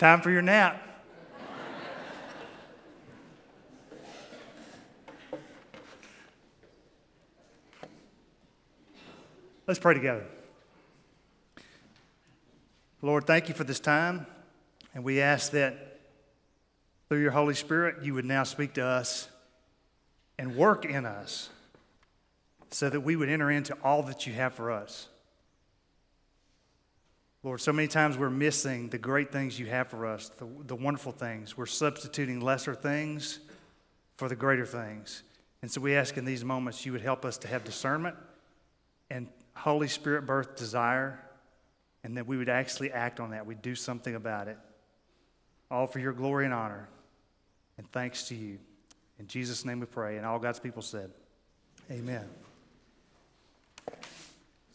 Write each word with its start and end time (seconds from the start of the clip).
Time 0.00 0.22
for 0.22 0.30
your 0.30 0.40
nap. 0.40 0.82
Let's 9.66 9.78
pray 9.78 9.92
together. 9.92 10.24
Lord, 13.02 13.26
thank 13.26 13.50
you 13.50 13.54
for 13.54 13.64
this 13.64 13.78
time. 13.78 14.24
And 14.94 15.04
we 15.04 15.20
ask 15.20 15.52
that 15.52 16.00
through 17.10 17.20
your 17.20 17.32
Holy 17.32 17.52
Spirit, 17.52 18.02
you 18.02 18.14
would 18.14 18.24
now 18.24 18.44
speak 18.44 18.72
to 18.72 18.82
us 18.82 19.28
and 20.38 20.56
work 20.56 20.86
in 20.86 21.04
us 21.04 21.50
so 22.70 22.88
that 22.88 23.02
we 23.02 23.16
would 23.16 23.28
enter 23.28 23.50
into 23.50 23.76
all 23.84 24.02
that 24.04 24.26
you 24.26 24.32
have 24.32 24.54
for 24.54 24.70
us. 24.70 25.08
Lord, 27.42 27.60
so 27.60 27.72
many 27.72 27.88
times 27.88 28.18
we're 28.18 28.28
missing 28.30 28.88
the 28.88 28.98
great 28.98 29.32
things 29.32 29.58
you 29.58 29.66
have 29.66 29.88
for 29.88 30.06
us, 30.06 30.28
the, 30.38 30.46
the 30.66 30.76
wonderful 30.76 31.12
things. 31.12 31.56
We're 31.56 31.66
substituting 31.66 32.40
lesser 32.40 32.74
things 32.74 33.40
for 34.16 34.28
the 34.28 34.36
greater 34.36 34.66
things. 34.66 35.22
And 35.62 35.70
so 35.70 35.80
we 35.80 35.94
ask 35.94 36.16
in 36.16 36.24
these 36.24 36.44
moments 36.44 36.84
you 36.84 36.92
would 36.92 37.00
help 37.00 37.24
us 37.24 37.38
to 37.38 37.48
have 37.48 37.64
discernment 37.64 38.16
and 39.10 39.26
Holy 39.54 39.88
Spirit 39.88 40.26
birth 40.26 40.56
desire, 40.56 41.20
and 42.02 42.16
that 42.16 42.26
we 42.26 42.36
would 42.36 42.48
actually 42.48 42.92
act 42.92 43.20
on 43.20 43.30
that. 43.30 43.44
We'd 43.44 43.62
do 43.62 43.74
something 43.74 44.14
about 44.14 44.48
it. 44.48 44.56
All 45.70 45.86
for 45.86 45.98
your 45.98 46.12
glory 46.12 46.46
and 46.46 46.54
honor. 46.54 46.88
And 47.76 47.90
thanks 47.92 48.28
to 48.28 48.34
you. 48.34 48.58
In 49.18 49.26
Jesus' 49.26 49.64
name 49.64 49.80
we 49.80 49.86
pray. 49.86 50.16
And 50.16 50.24
all 50.24 50.38
God's 50.38 50.60
people 50.60 50.82
said, 50.82 51.10
Amen. 51.90 52.26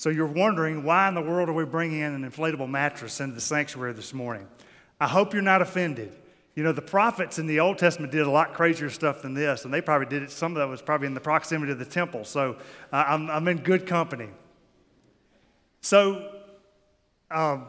So 0.05 0.11
you're 0.11 0.27
wondering 0.27 0.83
why 0.83 1.07
in 1.07 1.15
the 1.15 1.21
world 1.23 1.49
are 1.49 1.53
we 1.53 1.65
bringing 1.65 2.01
in 2.01 2.13
an 2.13 2.31
inflatable 2.31 2.69
mattress 2.69 3.19
into 3.19 3.33
the 3.33 3.41
sanctuary 3.41 3.93
this 3.93 4.13
morning? 4.13 4.47
I 4.99 5.07
hope 5.07 5.33
you're 5.33 5.41
not 5.41 5.63
offended. 5.63 6.15
You 6.53 6.61
know, 6.61 6.73
the 6.73 6.83
prophets 6.83 7.39
in 7.39 7.47
the 7.47 7.59
Old 7.59 7.79
Testament 7.79 8.11
did 8.11 8.21
a 8.21 8.29
lot 8.29 8.53
crazier 8.53 8.91
stuff 8.91 9.23
than 9.23 9.33
this, 9.33 9.65
and 9.65 9.73
they 9.73 9.81
probably 9.81 10.05
did 10.05 10.21
it. 10.21 10.29
Some 10.29 10.51
of 10.51 10.57
that 10.57 10.67
was 10.67 10.79
probably 10.79 11.07
in 11.07 11.15
the 11.15 11.21
proximity 11.21 11.71
of 11.71 11.79
the 11.79 11.85
temple. 11.85 12.23
So 12.23 12.57
uh, 12.93 13.03
I'm, 13.07 13.31
I'm 13.31 13.47
in 13.47 13.57
good 13.57 13.87
company. 13.87 14.29
So, 15.81 16.35
um, 17.31 17.65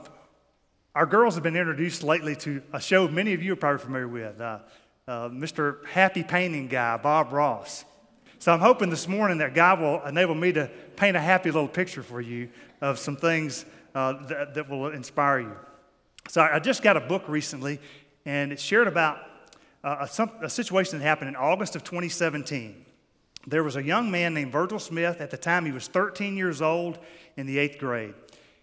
our 0.95 1.07
girls 1.07 1.37
have 1.37 1.43
been 1.43 1.57
introduced 1.57 2.03
lately 2.03 2.37
to 2.37 2.63
a 2.71 2.83
show 2.83 3.09
many 3.09 3.33
of 3.33 3.43
you 3.43 3.55
are 3.55 3.57
probably 3.57 3.83
familiar 3.83 4.09
with 4.09 4.39
uh, 4.43 4.59
uh, 5.09 5.31
Mr. 5.31 5.87
Happy 5.87 6.23
Painting 6.23 6.69
Guy, 6.69 6.99
Bob 6.99 7.33
Ross. 7.33 7.87
So, 8.39 8.53
I'm 8.53 8.61
hoping 8.61 8.91
this 8.91 9.09
morning 9.09 9.39
that 9.39 9.55
God 9.55 9.81
will 9.81 10.03
enable 10.05 10.35
me 10.35 10.53
to 10.53 10.71
paint 10.97 11.17
a 11.17 11.21
happy 11.21 11.51
little 11.51 11.69
picture 11.69 12.03
for 12.03 12.21
you 12.21 12.49
of 12.81 12.99
some 12.99 13.17
things 13.17 13.65
uh, 13.95 14.27
that, 14.27 14.55
that, 14.55 14.69
will 14.69 14.89
inspire 14.89 15.41
you. 15.41 15.57
So, 16.29 16.43
I 16.43 16.59
just 16.59 16.83
got 16.83 16.97
a 16.97 17.01
book 17.01 17.29
recently, 17.29 17.81
and 18.25 18.53
it 18.53 18.61
shared 18.61 18.89
about 18.89 19.19
uh, 19.83 20.07
a, 20.19 20.45
a 20.45 20.51
situation 20.51 20.99
that 20.99 21.05
happened 21.05 21.29
in 21.29 21.37
August 21.37 21.77
of 21.77 21.85
2017 21.85 22.87
there 23.47 23.63
was 23.63 23.77
a 23.77 23.83
young 23.83 24.11
man 24.11 24.35
named 24.35 24.51
Virgil 24.51 24.79
Smith. 24.79 25.21
At 25.21 25.31
the 25.31 25.37
time, 25.37 25.65
he 25.65 25.73
was 25.73 25.87
13 25.87 26.37
years 26.37 26.61
old 26.61 26.99
in 27.37 27.47
the 27.47 27.59
eighth 27.59 27.79
grade. 27.79 28.15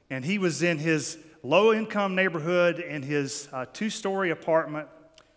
And 0.09 0.25
he 0.25 0.37
was 0.37 0.61
in 0.61 0.77
his 0.77 1.17
low 1.41 1.73
income 1.73 2.15
neighborhood 2.15 2.79
in 2.79 3.01
his 3.01 3.47
uh, 3.53 3.65
two 3.71 3.89
story 3.89 4.29
apartment 4.31 4.87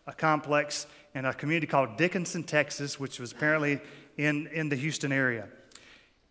a 0.08 0.12
complex 0.12 0.86
in 1.16 1.24
a 1.24 1.34
community 1.34 1.66
called 1.66 1.96
Dickinson, 1.96 2.44
Texas, 2.44 3.00
which 3.00 3.18
was 3.18 3.32
apparently 3.32 3.80
in, 4.16 4.46
in 4.48 4.68
the 4.68 4.76
Houston 4.76 5.12
area. 5.12 5.48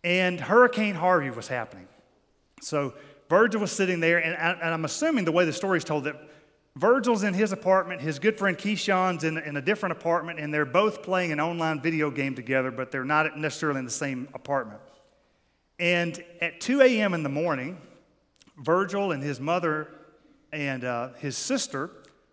And 0.04 0.40
Hurricane 0.40 0.94
Harvey 0.94 1.30
was 1.30 1.48
happening. 1.48 1.88
So 2.60 2.94
Virgil 3.28 3.60
was 3.60 3.72
sitting 3.72 4.00
there, 4.00 4.18
and, 4.18 4.36
I, 4.36 4.72
I'm 4.72 4.84
assuming 4.84 5.24
the 5.24 5.32
way 5.32 5.44
the 5.44 5.52
story 5.52 5.78
is 5.78 5.84
told 5.84 6.04
that 6.04 6.16
Virgil's 6.76 7.22
in 7.22 7.32
his 7.32 7.52
apartment, 7.52 8.02
his 8.02 8.18
good 8.18 8.38
friend 8.38 8.56
Keyshawn's 8.56 9.24
in, 9.24 9.38
in 9.38 9.56
a 9.56 9.62
different 9.62 9.92
apartment, 9.92 10.38
and 10.38 10.52
they're 10.52 10.66
both 10.66 11.02
playing 11.02 11.32
an 11.32 11.40
online 11.40 11.80
video 11.80 12.10
game 12.10 12.34
together, 12.34 12.70
but 12.70 12.90
they're 12.92 13.04
not 13.04 13.38
necessarily 13.38 13.78
in 13.78 13.84
the 13.84 13.90
same 13.90 14.28
apartment. 14.34 14.80
And 15.78 16.22
at 16.40 16.60
2 16.60 16.82
a.m. 16.82 17.14
in 17.14 17.22
the 17.22 17.28
morning, 17.30 17.78
Virgil 18.58 19.12
and 19.12 19.22
his 19.22 19.40
mother 19.40 19.88
and 20.52 20.84
uh, 20.84 21.10
his 21.14 21.36
sister 21.36 21.90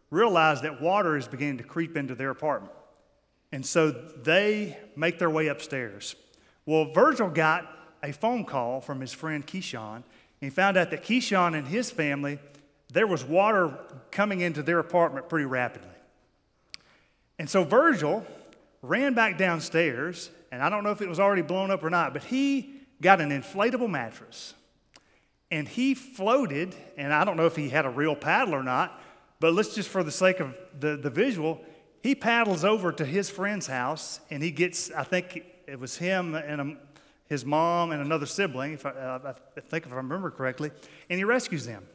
realize 0.10 0.62
that 0.62 0.82
water 0.82 1.18
is 1.18 1.28
beginning 1.28 1.58
to 1.58 1.64
creep 1.64 1.98
into 1.98 2.16
their 2.16 2.30
apartment. 2.30 2.74
And 3.54 3.64
so 3.64 3.92
they 3.92 4.76
make 4.96 5.20
their 5.20 5.30
way 5.30 5.48
upstairs. 5.48 6.16
Well, 6.66 6.92
Virgil 6.92 7.30
got 7.30 7.70
a 8.02 8.12
phone 8.12 8.46
call 8.46 8.82
from 8.82 9.00
his 9.00 9.14
friend 9.14 9.46
Keyshawn, 9.46 9.98
and 9.98 10.04
he 10.40 10.50
found 10.50 10.76
out 10.76 10.90
that 10.90 11.04
Keyshawn 11.04 11.56
and 11.56 11.68
his 11.68 11.92
family 11.92 12.40
there 12.92 13.06
was 13.06 13.24
water 13.24 13.78
coming 14.10 14.42
into 14.42 14.64
their 14.64 14.80
apartment 14.80 15.30
pretty 15.30 15.46
rapidly. 15.46 15.88
And 17.38 17.48
so 17.48 17.64
Virgil 17.64 18.26
ran 18.82 19.14
back 19.14 19.38
downstairs, 19.38 20.32
and 20.52 20.60
I 20.62 20.70
don't 20.70 20.84
know 20.84 20.92
if 20.92 21.02
it 21.04 21.08
was 21.08 21.20
already 21.20 21.44
blown 21.44 21.70
up 21.70 21.84
or 21.84 21.92
not, 21.92 22.12
but 22.12 22.24
he 22.24 22.82
got 23.02 23.22
an 23.22 23.30
inflatable 23.30 23.90
mattress. 23.90 24.56
And 25.52 25.68
he 25.68 25.94
floated, 25.94 26.76
and 26.98 27.14
I 27.14 27.24
don't 27.24 27.38
know 27.38 27.46
if 27.46 27.56
he 27.56 27.70
had 27.70 27.86
a 27.86 27.90
real 27.90 28.16
paddle 28.16 28.56
or 28.56 28.64
not, 28.64 29.00
but 29.40 29.54
let's 29.54 29.76
just 29.76 29.90
for 29.90 30.04
the 30.04 30.12
sake 30.12 30.40
of 30.40 30.56
the, 30.80 30.98
the 30.98 31.12
visual, 31.12 31.64
he 32.04 32.16
paddles 32.16 32.66
over 32.66 32.92
to 32.92 33.06
his 33.06 33.30
friend's 33.30 33.66
house, 33.66 34.20
and 34.30 34.44
he 34.44 34.52
gets, 34.52 34.92
I 34.92 35.04
think 35.04 35.42
it 35.66 35.80
was 35.80 35.98
him 35.98 36.36
and 36.36 36.62
a, 36.62 36.78
his 37.28 37.46
mom 37.46 37.92
and 37.92 38.02
another 38.02 38.26
sibling, 38.26 38.74
if 38.74 38.86
I, 38.86 38.90
uh, 38.90 39.34
I 39.58 39.60
think 39.62 39.86
if 39.86 39.94
I 39.94 39.96
remember 39.96 40.30
correctly, 40.30 40.70
and 41.10 41.18
he 41.18 41.24
rescues 41.24 41.66
them. 41.66 41.88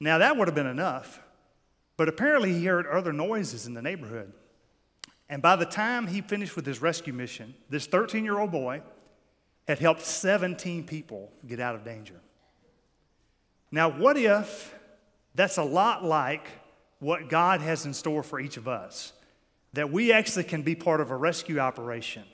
Now, 0.00 0.16
that 0.18 0.38
would 0.38 0.48
have 0.48 0.54
been 0.54 0.66
enough, 0.66 1.22
but 1.98 2.08
apparently 2.08 2.54
he 2.54 2.64
heard 2.64 2.86
other 2.86 3.12
noises 3.12 3.66
in 3.66 3.74
the 3.74 3.82
neighborhood. 3.82 4.32
And 5.28 5.42
by 5.42 5.56
the 5.56 5.66
time 5.66 6.06
he 6.06 6.22
finished 6.22 6.56
with 6.56 6.64
his 6.64 6.80
rescue 6.80 7.12
mission, 7.12 7.54
this 7.68 7.86
13 7.86 8.24
year 8.24 8.38
old 8.38 8.50
boy 8.50 8.80
had 9.68 9.78
helped 9.80 10.00
17 10.00 10.84
people 10.84 11.30
get 11.46 11.60
out 11.60 11.74
of 11.74 11.84
danger. 11.84 12.20
Now, 13.70 13.90
what 13.90 14.16
if 14.16 14.74
that's 15.34 15.58
a 15.58 15.62
lot 15.62 16.02
like 16.02 16.48
what 17.00 17.28
God 17.28 17.60
has 17.60 17.86
in 17.86 17.94
store 17.94 18.22
for 18.22 18.40
each 18.40 18.56
of 18.56 18.68
us? 18.68 19.12
That 19.72 19.90
we 19.90 20.12
actually 20.12 20.44
can 20.44 20.62
be 20.62 20.74
part 20.74 21.00
of 21.00 21.10
a 21.10 21.16
rescue 21.16 21.58
operation 21.58 22.24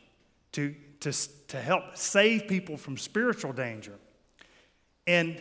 to, 0.53 0.75
to, 1.00 1.12
to 1.48 1.60
help 1.60 1.97
save 1.97 2.47
people 2.48 2.76
from 2.76 2.97
spiritual 2.97 3.53
danger. 3.53 3.94
And 5.06 5.41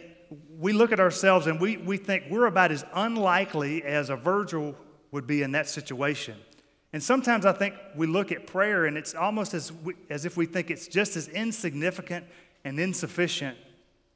we 0.57 0.74
look 0.74 0.91
at 0.91 1.00
ourselves 1.00 1.47
and 1.47 1.59
we, 1.59 1.78
we 1.78 1.97
think 1.97 2.25
we're 2.30 2.46
about 2.46 2.72
as 2.72 2.85
unlikely 2.94 3.84
as 3.84 4.09
a 4.09 4.16
Virgil 4.16 4.75
would 5.12 5.28
be 5.28 5.41
in 5.41 5.51
that 5.53 5.68
situation. 5.68 6.36
And 6.94 7.03
sometimes 7.03 7.46
I 7.46 7.51
think 7.51 7.75
we 7.96 8.07
look 8.07 8.31
at 8.31 8.47
prayer 8.47 8.86
and 8.86 8.97
it's 8.97 9.13
almost 9.13 9.53
as, 9.53 9.72
we, 9.72 9.94
as 10.09 10.25
if 10.25 10.38
we 10.38 10.46
think 10.46 10.72
it's 10.72 10.88
just 10.88 11.16
as 11.16 11.28
insignificant 11.28 12.25
and 12.63 12.80
insufficient 12.80 13.57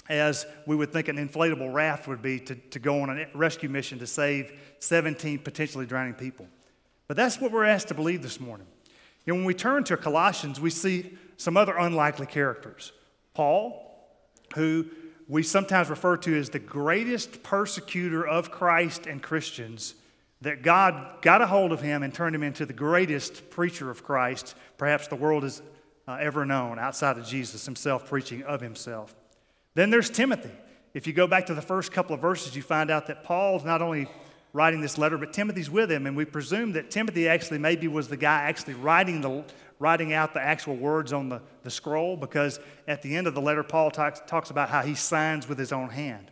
as 0.09 0.45
we 0.65 0.75
would 0.75 0.91
think 0.91 1.07
an 1.07 1.17
inflatable 1.17 1.73
raft 1.73 2.07
would 2.07 2.21
be 2.21 2.39
to, 2.39 2.55
to 2.55 2.79
go 2.79 3.01
on 3.01 3.09
a 3.09 3.27
rescue 3.33 3.69
mission 3.69 3.99
to 3.99 4.07
save 4.07 4.51
17 4.79 5.39
potentially 5.39 5.85
drowning 5.85 6.13
people. 6.13 6.47
But 7.07 7.17
that's 7.17 7.39
what 7.39 7.51
we're 7.51 7.65
asked 7.65 7.89
to 7.89 7.93
believe 7.93 8.21
this 8.21 8.39
morning. 8.39 8.67
Know, 9.25 9.35
when 9.35 9.45
we 9.45 9.53
turn 9.53 9.83
to 9.85 9.97
Colossians, 9.97 10.59
we 10.59 10.69
see 10.69 11.17
some 11.37 11.55
other 11.55 11.77
unlikely 11.77 12.25
characters. 12.25 12.91
Paul, 13.33 13.79
who 14.55 14.85
we 15.27 15.43
sometimes 15.43 15.89
refer 15.89 16.17
to 16.17 16.37
as 16.37 16.49
the 16.49 16.59
greatest 16.59 17.43
persecutor 17.43 18.27
of 18.27 18.51
Christ 18.51 19.07
and 19.07 19.21
Christians, 19.21 19.95
that 20.41 20.61
God 20.61 21.21
got 21.21 21.41
a 21.41 21.47
hold 21.47 21.71
of 21.71 21.81
him 21.81 22.03
and 22.03 22.13
turned 22.13 22.35
him 22.35 22.43
into 22.43 22.65
the 22.65 22.73
greatest 22.73 23.49
preacher 23.49 23.89
of 23.89 24.03
Christ 24.03 24.55
perhaps 24.77 25.07
the 25.07 25.15
world 25.15 25.43
has 25.43 25.61
uh, 26.05 26.17
ever 26.19 26.45
known 26.45 26.77
outside 26.77 27.17
of 27.17 27.25
Jesus 27.25 27.65
himself 27.65 28.09
preaching 28.09 28.43
of 28.43 28.59
himself. 28.59 29.15
Then 29.75 29.89
there's 29.89 30.09
Timothy. 30.09 30.51
If 30.94 31.07
you 31.07 31.13
go 31.13 31.25
back 31.25 31.47
to 31.47 31.53
the 31.53 31.61
first 31.61 31.91
couple 31.91 32.13
of 32.13 32.22
verses, 32.22 32.56
you 32.56 32.61
find 32.61 32.91
out 32.91 33.07
that 33.07 33.23
Paul's 33.23 33.66
not 33.66 33.81
only 33.81 34.07
writing 34.53 34.81
this 34.81 34.97
letter, 35.00 35.17
but 35.17 35.33
Timothy's 35.33 35.69
with 35.69 35.92
him. 35.92 36.06
And 36.06 36.15
we 36.15 36.25
presume 36.25 36.74
that 36.74 36.92
Timothy 36.92 37.27
actually 37.27 37.57
maybe 37.57 37.88
was 37.88 38.07
the 38.07 38.18
guy 38.18 38.44
actually 38.44 38.75
writing 38.75 39.21
the, 39.21 39.44
writing 39.80 40.13
out 40.13 40.36
the 40.36 40.42
actual 40.42 40.75
words 40.75 41.12
on 41.12 41.30
the, 41.30 41.42
the 41.63 41.71
scroll 41.71 42.15
because 42.15 42.59
at 42.88 43.01
the 43.01 43.15
end 43.15 43.25
of 43.25 43.33
the 43.33 43.42
letter, 43.42 43.63
Paul 43.63 43.89
talks, 43.89 44.21
talks 44.27 44.51
about 44.51 44.69
how 44.69 44.83
he 44.83 44.94
signs 44.94 45.50
with 45.50 45.57
his 45.57 45.71
own 45.71 45.89
hand. 45.89 46.30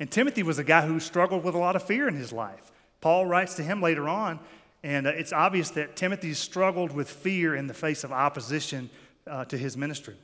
And 0.00 0.10
Timothy 0.10 0.42
was 0.42 0.58
a 0.58 0.64
guy 0.64 0.86
who 0.86 0.98
struggled 0.98 1.44
with 1.44 1.54
a 1.54 1.58
lot 1.58 1.76
of 1.76 1.82
fear 1.82 2.08
in 2.08 2.14
his 2.14 2.32
life. 2.32 2.72
Paul 3.02 3.26
writes 3.26 3.54
to 3.56 3.62
him 3.62 3.82
later 3.82 4.08
on, 4.08 4.40
and 4.82 5.06
uh, 5.06 5.10
it's 5.10 5.32
obvious 5.32 5.70
that 5.70 5.96
Timothy 5.96 6.34
struggled 6.34 6.92
with 6.92 7.10
fear 7.10 7.54
in 7.54 7.66
the 7.66 7.74
face 7.74 8.02
of 8.02 8.12
opposition 8.12 8.88
uh, 9.26 9.44
to 9.44 9.58
his 9.58 9.76
ministry. 9.76 10.16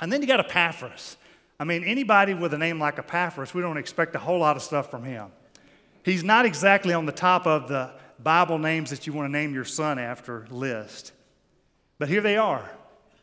And 0.00 0.12
then 0.12 0.22
you 0.22 0.28
got 0.28 0.40
Epaphras. 0.40 1.16
I 1.60 1.64
mean, 1.64 1.82
anybody 1.84 2.34
with 2.34 2.54
a 2.54 2.58
name 2.58 2.78
like 2.78 2.98
Epaphras, 2.98 3.52
we 3.52 3.62
don't 3.62 3.78
expect 3.78 4.14
a 4.14 4.18
whole 4.18 4.38
lot 4.38 4.56
of 4.56 4.62
stuff 4.62 4.90
from 4.90 5.04
him. 5.04 5.32
He's 6.04 6.22
not 6.22 6.46
exactly 6.46 6.94
on 6.94 7.06
the 7.06 7.12
top 7.12 7.46
of 7.46 7.68
the 7.68 7.90
Bible 8.20 8.58
names 8.58 8.90
that 8.90 9.06
you 9.06 9.12
want 9.12 9.26
to 9.26 9.32
name 9.32 9.52
your 9.52 9.64
son 9.64 9.98
after 9.98 10.46
list. 10.50 11.12
But 11.98 12.08
here 12.08 12.20
they 12.20 12.36
are, 12.36 12.68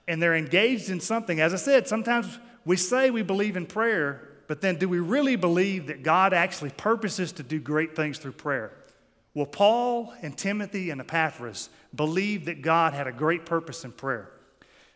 and 0.08 0.22
they're 0.22 0.36
engaged 0.36 0.90
in 0.90 1.00
something. 1.00 1.40
As 1.40 1.54
I 1.54 1.58
said, 1.58 1.88
sometimes 1.88 2.40
we 2.66 2.76
say 2.76 3.10
we 3.10 3.22
believe 3.22 3.56
in 3.56 3.66
prayer, 3.66 4.30
but 4.48 4.62
then 4.62 4.78
do 4.78 4.90
we 4.90 5.00
really 5.00 5.36
believe 5.36 5.88
that 5.88 6.04
God 6.04 6.34
actually 6.34 6.72
purposes 6.72 7.32
to 7.34 7.44
do 7.44 7.60
great 7.60 7.96
things 7.96 8.18
through 8.18 8.34
prayer? 8.34 8.72
Well, 9.34 9.46
Paul 9.46 10.14
and 10.22 10.38
Timothy 10.38 10.90
and 10.90 11.02
Epaphras 11.02 11.70
believed 11.94 12.46
that 12.46 12.62
God 12.62 12.94
had 12.94 13.08
a 13.08 13.12
great 13.12 13.46
purpose 13.46 13.84
in 13.84 13.92
prayer. 13.92 14.30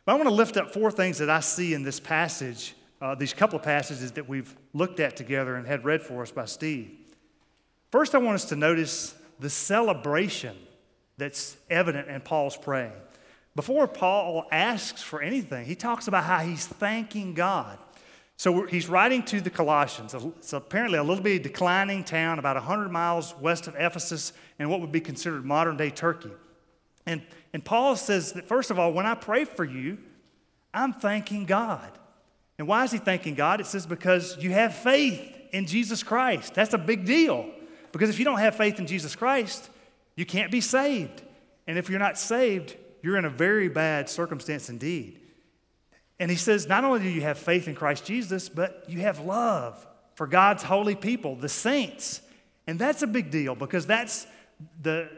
But 0.06 0.14
I 0.14 0.16
want 0.16 0.30
to 0.30 0.34
lift 0.34 0.58
up 0.58 0.74
four 0.74 0.92
things 0.92 1.18
that 1.18 1.30
I 1.30 1.40
see 1.40 1.74
in 1.74 1.84
this 1.84 2.00
passage, 2.00 2.74
uh, 3.02 3.16
these 3.16 3.34
couple 3.34 3.58
of 3.58 3.64
passages 3.64 4.12
that 4.14 4.28
we've 4.28 4.56
looked 4.74 5.00
at 5.00 5.16
together 5.16 5.56
and 5.56 5.66
had 5.66 5.86
read 5.86 6.02
for 6.02 6.22
us 6.22 6.32
by 6.32 6.46
Steve. 6.46 6.92
First, 7.92 8.14
I 8.14 8.18
want 8.18 8.36
us 8.36 8.46
to 8.46 8.56
notice 8.56 9.16
the 9.40 9.50
celebration 9.50 10.56
that's 11.18 11.58
evident 11.70 12.08
in 12.08 12.22
Paul's 12.22 12.58
praying. 12.58 12.92
Before 13.56 13.88
Paul 13.88 14.48
asks 14.52 15.02
for 15.02 15.22
anything, 15.22 15.66
he 15.66 15.76
talks 15.76 16.08
about 16.08 16.24
how 16.24 16.40
he's 16.40 16.68
thanking 16.68 17.34
God. 17.34 17.78
So 18.38 18.66
he's 18.66 18.88
writing 18.88 19.24
to 19.24 19.42
the 19.42 19.50
Colossians. 19.50 20.14
It's 20.14 20.54
apparently 20.54 20.98
a 20.98 21.04
little 21.04 21.24
bit 21.24 21.44
declining 21.44 22.06
town, 22.06 22.40
about 22.40 22.56
100 22.56 22.90
miles 22.90 23.36
west 23.42 23.68
of 23.68 23.76
Ephesus, 23.76 24.32
in 24.60 24.70
what 24.70 24.80
would 24.80 24.94
be 24.94 25.02
considered 25.02 25.44
modern 25.44 25.76
day 25.76 25.90
Turkey. 25.90 26.32
And, 27.06 27.22
and 27.54 27.66
Paul 27.66 27.96
says 27.98 28.34
that, 28.34 28.48
first 28.48 28.72
of 28.72 28.80
all, 28.80 28.94
when 28.94 29.06
I 29.06 29.16
pray 29.16 29.44
for 29.44 29.66
you, 29.66 29.98
I'm 30.74 30.94
thanking 30.94 31.46
God. 31.46 31.92
And 32.60 32.68
why 32.68 32.84
is 32.84 32.92
he 32.92 32.98
thanking 32.98 33.36
God? 33.36 33.62
It 33.62 33.66
says 33.66 33.88
because 33.88 34.38
you 34.38 34.52
have 34.52 34.76
faith 34.76 35.20
in 35.52 35.66
Jesus 35.66 36.04
Christ. 36.04 36.54
That's 36.54 36.74
a 36.74 36.78
big 36.78 37.06
deal. 37.06 37.50
Because 37.92 38.10
if 38.10 38.20
you 38.20 38.26
don't 38.26 38.40
have 38.40 38.56
faith 38.56 38.78
in 38.80 38.86
Jesus 38.86 39.16
Christ, 39.16 39.70
you 40.16 40.26
can't 40.26 40.52
be 40.52 40.62
saved. 40.62 41.24
And 41.66 41.78
if 41.78 41.90
you're 41.90 42.00
not 42.00 42.18
saved, 42.18 42.76
you're 43.02 43.18
in 43.18 43.24
a 43.24 43.30
very 43.30 43.70
bad 43.70 44.10
circumstance 44.10 44.70
indeed. 44.70 45.22
And 46.20 46.30
he 46.30 46.36
says, 46.36 46.68
not 46.68 46.84
only 46.84 47.00
do 47.00 47.10
you 47.10 47.22
have 47.22 47.38
faith 47.38 47.70
in 47.70 47.76
Christ 47.76 48.04
Jesus, 48.04 48.50
but 48.50 48.84
you 48.88 49.00
have 49.00 49.22
love 49.22 49.88
for 50.16 50.28
God's 50.28 50.64
holy 50.64 50.96
people, 50.96 51.38
the 51.38 51.48
saints. 51.48 52.22
And 52.68 52.78
that's 52.78 53.02
a 53.02 53.08
big 53.08 53.32
deal 53.32 53.56
because 53.56 53.88
that's 53.88 54.28
the 54.82 55.10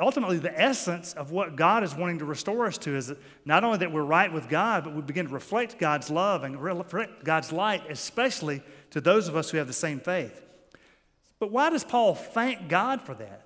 ultimately 0.00 0.38
the 0.38 0.60
essence 0.60 1.12
of 1.14 1.30
what 1.30 1.54
God 1.54 1.84
is 1.84 1.94
wanting 1.94 2.18
to 2.18 2.24
restore 2.24 2.66
us 2.66 2.76
to 2.78 2.96
is 2.96 3.12
not 3.44 3.62
only 3.62 3.78
that 3.78 3.92
we're 3.92 4.02
right 4.02 4.32
with 4.32 4.48
God, 4.48 4.84
but 4.84 4.94
we 4.94 5.02
begin 5.02 5.26
to 5.26 5.32
reflect 5.32 5.78
God's 5.78 6.10
love 6.10 6.42
and 6.42 6.60
reflect 6.60 7.24
God's 7.24 7.52
light, 7.52 7.82
especially 7.88 8.62
to 8.90 9.00
those 9.00 9.28
of 9.28 9.36
us 9.36 9.50
who 9.50 9.58
have 9.58 9.68
the 9.68 9.72
same 9.72 10.00
faith. 10.00 10.42
But 11.38 11.52
why 11.52 11.70
does 11.70 11.84
Paul 11.84 12.14
thank 12.14 12.68
God 12.68 13.00
for 13.00 13.14
that? 13.14 13.42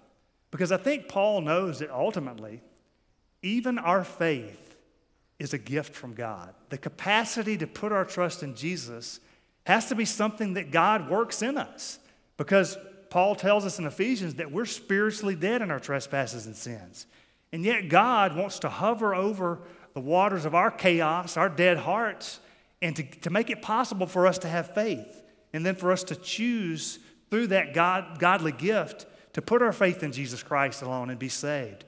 Because 0.50 0.72
I 0.72 0.78
think 0.78 1.08
Paul 1.08 1.42
knows 1.42 1.80
that 1.80 1.90
ultimately 1.90 2.62
even 3.42 3.78
our 3.78 4.04
faith 4.04 4.76
is 5.38 5.52
a 5.52 5.58
gift 5.58 5.94
from 5.94 6.14
God. 6.14 6.54
The 6.70 6.78
capacity 6.78 7.56
to 7.58 7.66
put 7.66 7.92
our 7.92 8.04
trust 8.04 8.42
in 8.42 8.54
Jesus 8.54 9.20
has 9.66 9.86
to 9.86 9.94
be 9.94 10.04
something 10.04 10.54
that 10.54 10.70
God 10.70 11.10
works 11.10 11.42
in 11.42 11.58
us 11.58 11.98
because 12.36 12.78
Paul 13.10 13.34
tells 13.34 13.64
us 13.64 13.78
in 13.78 13.86
Ephesians 13.86 14.34
that 14.34 14.52
we're 14.52 14.66
spiritually 14.66 15.34
dead 15.34 15.62
in 15.62 15.70
our 15.70 15.80
trespasses 15.80 16.46
and 16.46 16.56
sins. 16.56 17.06
And 17.52 17.64
yet, 17.64 17.88
God 17.88 18.36
wants 18.36 18.58
to 18.60 18.68
hover 18.68 19.14
over 19.14 19.60
the 19.94 20.00
waters 20.00 20.44
of 20.44 20.54
our 20.54 20.70
chaos, 20.70 21.36
our 21.36 21.48
dead 21.48 21.78
hearts, 21.78 22.40
and 22.82 22.94
to, 22.96 23.02
to 23.02 23.30
make 23.30 23.50
it 23.50 23.62
possible 23.62 24.06
for 24.06 24.26
us 24.26 24.38
to 24.38 24.48
have 24.48 24.74
faith. 24.74 25.22
And 25.52 25.64
then 25.64 25.74
for 25.74 25.90
us 25.90 26.04
to 26.04 26.16
choose 26.16 26.98
through 27.30 27.48
that 27.48 27.72
God, 27.74 28.18
godly 28.18 28.52
gift 28.52 29.06
to 29.32 29.42
put 29.42 29.62
our 29.62 29.72
faith 29.72 30.02
in 30.02 30.12
Jesus 30.12 30.42
Christ 30.42 30.82
alone 30.82 31.10
and 31.10 31.18
be 31.18 31.28
saved. 31.28 31.84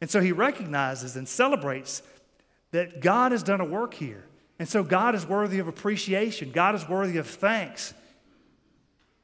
And 0.00 0.08
so 0.08 0.20
he 0.20 0.32
recognizes 0.32 1.16
and 1.16 1.28
celebrates 1.28 2.02
that 2.70 3.00
God 3.00 3.32
has 3.32 3.42
done 3.42 3.60
a 3.60 3.64
work 3.64 3.94
here. 3.94 4.24
And 4.58 4.68
so 4.68 4.82
God 4.82 5.14
is 5.14 5.26
worthy 5.26 5.58
of 5.58 5.68
appreciation, 5.68 6.50
God 6.50 6.74
is 6.74 6.88
worthy 6.88 7.18
of 7.18 7.26
thanks. 7.26 7.94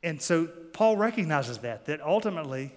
And 0.02 0.20
so 0.20 0.48
Paul 0.76 0.98
recognizes 0.98 1.56
that, 1.60 1.86
that 1.86 2.02
ultimately 2.02 2.70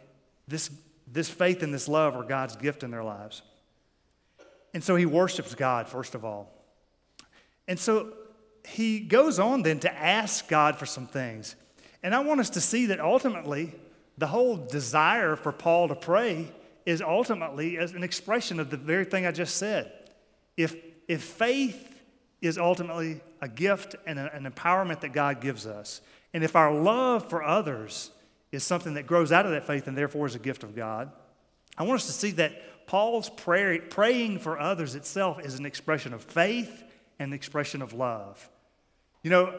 this, 0.48 0.72
this 1.06 1.28
faith 1.28 1.64
and 1.64 1.74
this 1.74 1.90
love 1.90 2.16
are 2.16 2.24
God's 2.24 2.56
gift 2.56 2.82
in 2.82 2.92
their 2.92 3.04
lives. 3.04 3.42
And 4.74 4.82
so 4.82 4.96
he 4.96 5.06
worships 5.06 5.54
God, 5.54 5.90
first 5.90 6.16
of 6.16 6.24
all. 6.24 6.50
And 7.68 7.78
so 7.78 8.14
he 8.66 9.02
goes 9.02 9.38
on 9.38 9.64
then 9.64 9.82
to 9.82 9.94
ask 9.94 10.48
God 10.48 10.78
for 10.78 10.86
some 10.86 11.08
things. 11.08 11.58
And 12.02 12.16
I 12.16 12.22
want 12.22 12.40
us 12.40 12.50
to 12.52 12.62
see 12.62 12.86
that 12.86 13.02
ultimately 13.02 13.76
the 14.18 14.28
whole 14.28 14.56
desire 14.56 15.36
for 15.36 15.52
Paul 15.52 15.90
to 15.90 15.96
pray 15.96 16.48
is 16.86 17.02
ultimately 17.02 17.78
as 17.78 17.92
an 17.92 18.04
expression 18.04 18.62
of 18.62 18.70
the 18.70 18.78
very 18.78 19.04
thing 19.04 19.26
I 19.26 19.34
just 19.34 19.58
said. 19.58 19.92
If, 20.56 20.74
if 21.10 21.22
faith 21.22 22.02
is 22.42 22.58
ultimately 22.58 23.20
a 23.42 23.50
gift 23.50 23.98
and 24.08 24.18
a, 24.18 24.34
an 24.34 24.50
empowerment 24.50 25.02
that 25.02 25.12
God 25.12 25.42
gives 25.42 25.68
us, 25.68 26.00
and 26.34 26.44
if 26.44 26.56
our 26.56 26.74
love 26.74 27.30
for 27.30 27.44
others 27.44 28.12
is 28.52 28.64
something 28.64 28.96
that 28.96 29.08
grows 29.08 29.32
out 29.32 29.46
of 29.46 29.52
that 29.52 29.66
faith 29.66 29.88
and 29.88 29.98
therefore 29.98 30.26
is 30.26 30.36
a 30.36 30.40
gift 30.40 30.64
of 30.64 30.76
God, 30.76 31.12
I 31.78 31.84
want 31.84 32.00
us 32.00 32.08
to 32.08 32.12
see 32.12 32.32
that 32.32 32.88
Paul's 32.88 33.30
prayer, 33.30 33.80
praying 33.80 34.40
for 34.40 34.60
others 34.60 34.96
itself 34.96 35.40
is 35.40 35.60
an 35.60 35.66
expression 35.66 36.14
of 36.14 36.24
faith 36.24 36.84
and 37.20 37.30
an 37.32 37.34
expression 37.34 37.82
of 37.82 37.94
love. 37.94 38.50
You 39.24 39.30
know, 39.30 39.54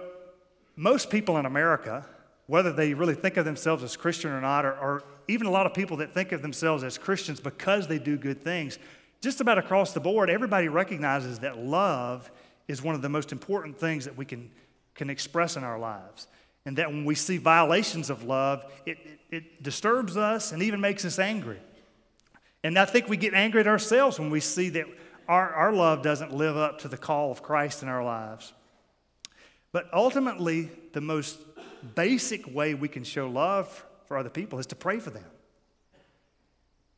most 0.76 1.10
people 1.10 1.36
in 1.38 1.46
America, 1.46 2.04
whether 2.46 2.72
they 2.72 2.94
really 2.94 3.14
think 3.14 3.36
of 3.36 3.44
themselves 3.44 3.84
as 3.84 3.96
Christian 3.96 4.30
or 4.30 4.40
not, 4.40 4.64
or, 4.64 4.72
or 4.72 5.04
even 5.28 5.46
a 5.46 5.50
lot 5.50 5.66
of 5.66 5.74
people 5.74 5.98
that 5.98 6.12
think 6.12 6.32
of 6.32 6.42
themselves 6.42 6.82
as 6.82 6.98
Christians 6.98 7.38
because 7.38 7.86
they 7.86 7.98
do 7.98 8.16
good 8.16 8.42
things, 8.42 8.78
just 9.20 9.40
about 9.40 9.58
across 9.58 9.92
the 9.92 10.00
board, 10.00 10.30
everybody 10.30 10.68
recognizes 10.68 11.40
that 11.40 11.58
love 11.58 12.30
is 12.66 12.82
one 12.82 12.94
of 12.94 13.02
the 13.02 13.08
most 13.08 13.32
important 13.32 13.78
things 13.78 14.06
that 14.06 14.16
we 14.16 14.24
can, 14.24 14.50
can 14.94 15.10
express 15.10 15.56
in 15.56 15.64
our 15.64 15.78
lives. 15.78 16.26
And 16.66 16.76
that 16.76 16.88
when 16.88 17.04
we 17.04 17.14
see 17.14 17.38
violations 17.38 18.10
of 18.10 18.24
love, 18.24 18.64
it, 18.84 18.98
it, 19.04 19.20
it 19.30 19.62
disturbs 19.62 20.16
us 20.16 20.52
and 20.52 20.62
even 20.62 20.80
makes 20.80 21.04
us 21.04 21.18
angry. 21.18 21.58
And 22.62 22.78
I 22.78 22.84
think 22.84 23.08
we 23.08 23.16
get 23.16 23.32
angry 23.32 23.60
at 23.60 23.66
ourselves 23.66 24.18
when 24.18 24.30
we 24.30 24.40
see 24.40 24.68
that 24.70 24.86
our, 25.26 25.50
our 25.54 25.72
love 25.72 26.02
doesn't 26.02 26.34
live 26.34 26.56
up 26.56 26.80
to 26.80 26.88
the 26.88 26.98
call 26.98 27.30
of 27.30 27.42
Christ 27.42 27.82
in 27.82 27.88
our 27.88 28.04
lives. 28.04 28.52
But 29.72 29.88
ultimately, 29.92 30.70
the 30.92 31.00
most 31.00 31.38
basic 31.94 32.52
way 32.52 32.74
we 32.74 32.88
can 32.88 33.04
show 33.04 33.28
love 33.28 33.86
for 34.06 34.18
other 34.18 34.28
people 34.28 34.58
is 34.58 34.66
to 34.66 34.76
pray 34.76 34.98
for 34.98 35.10
them. 35.10 35.24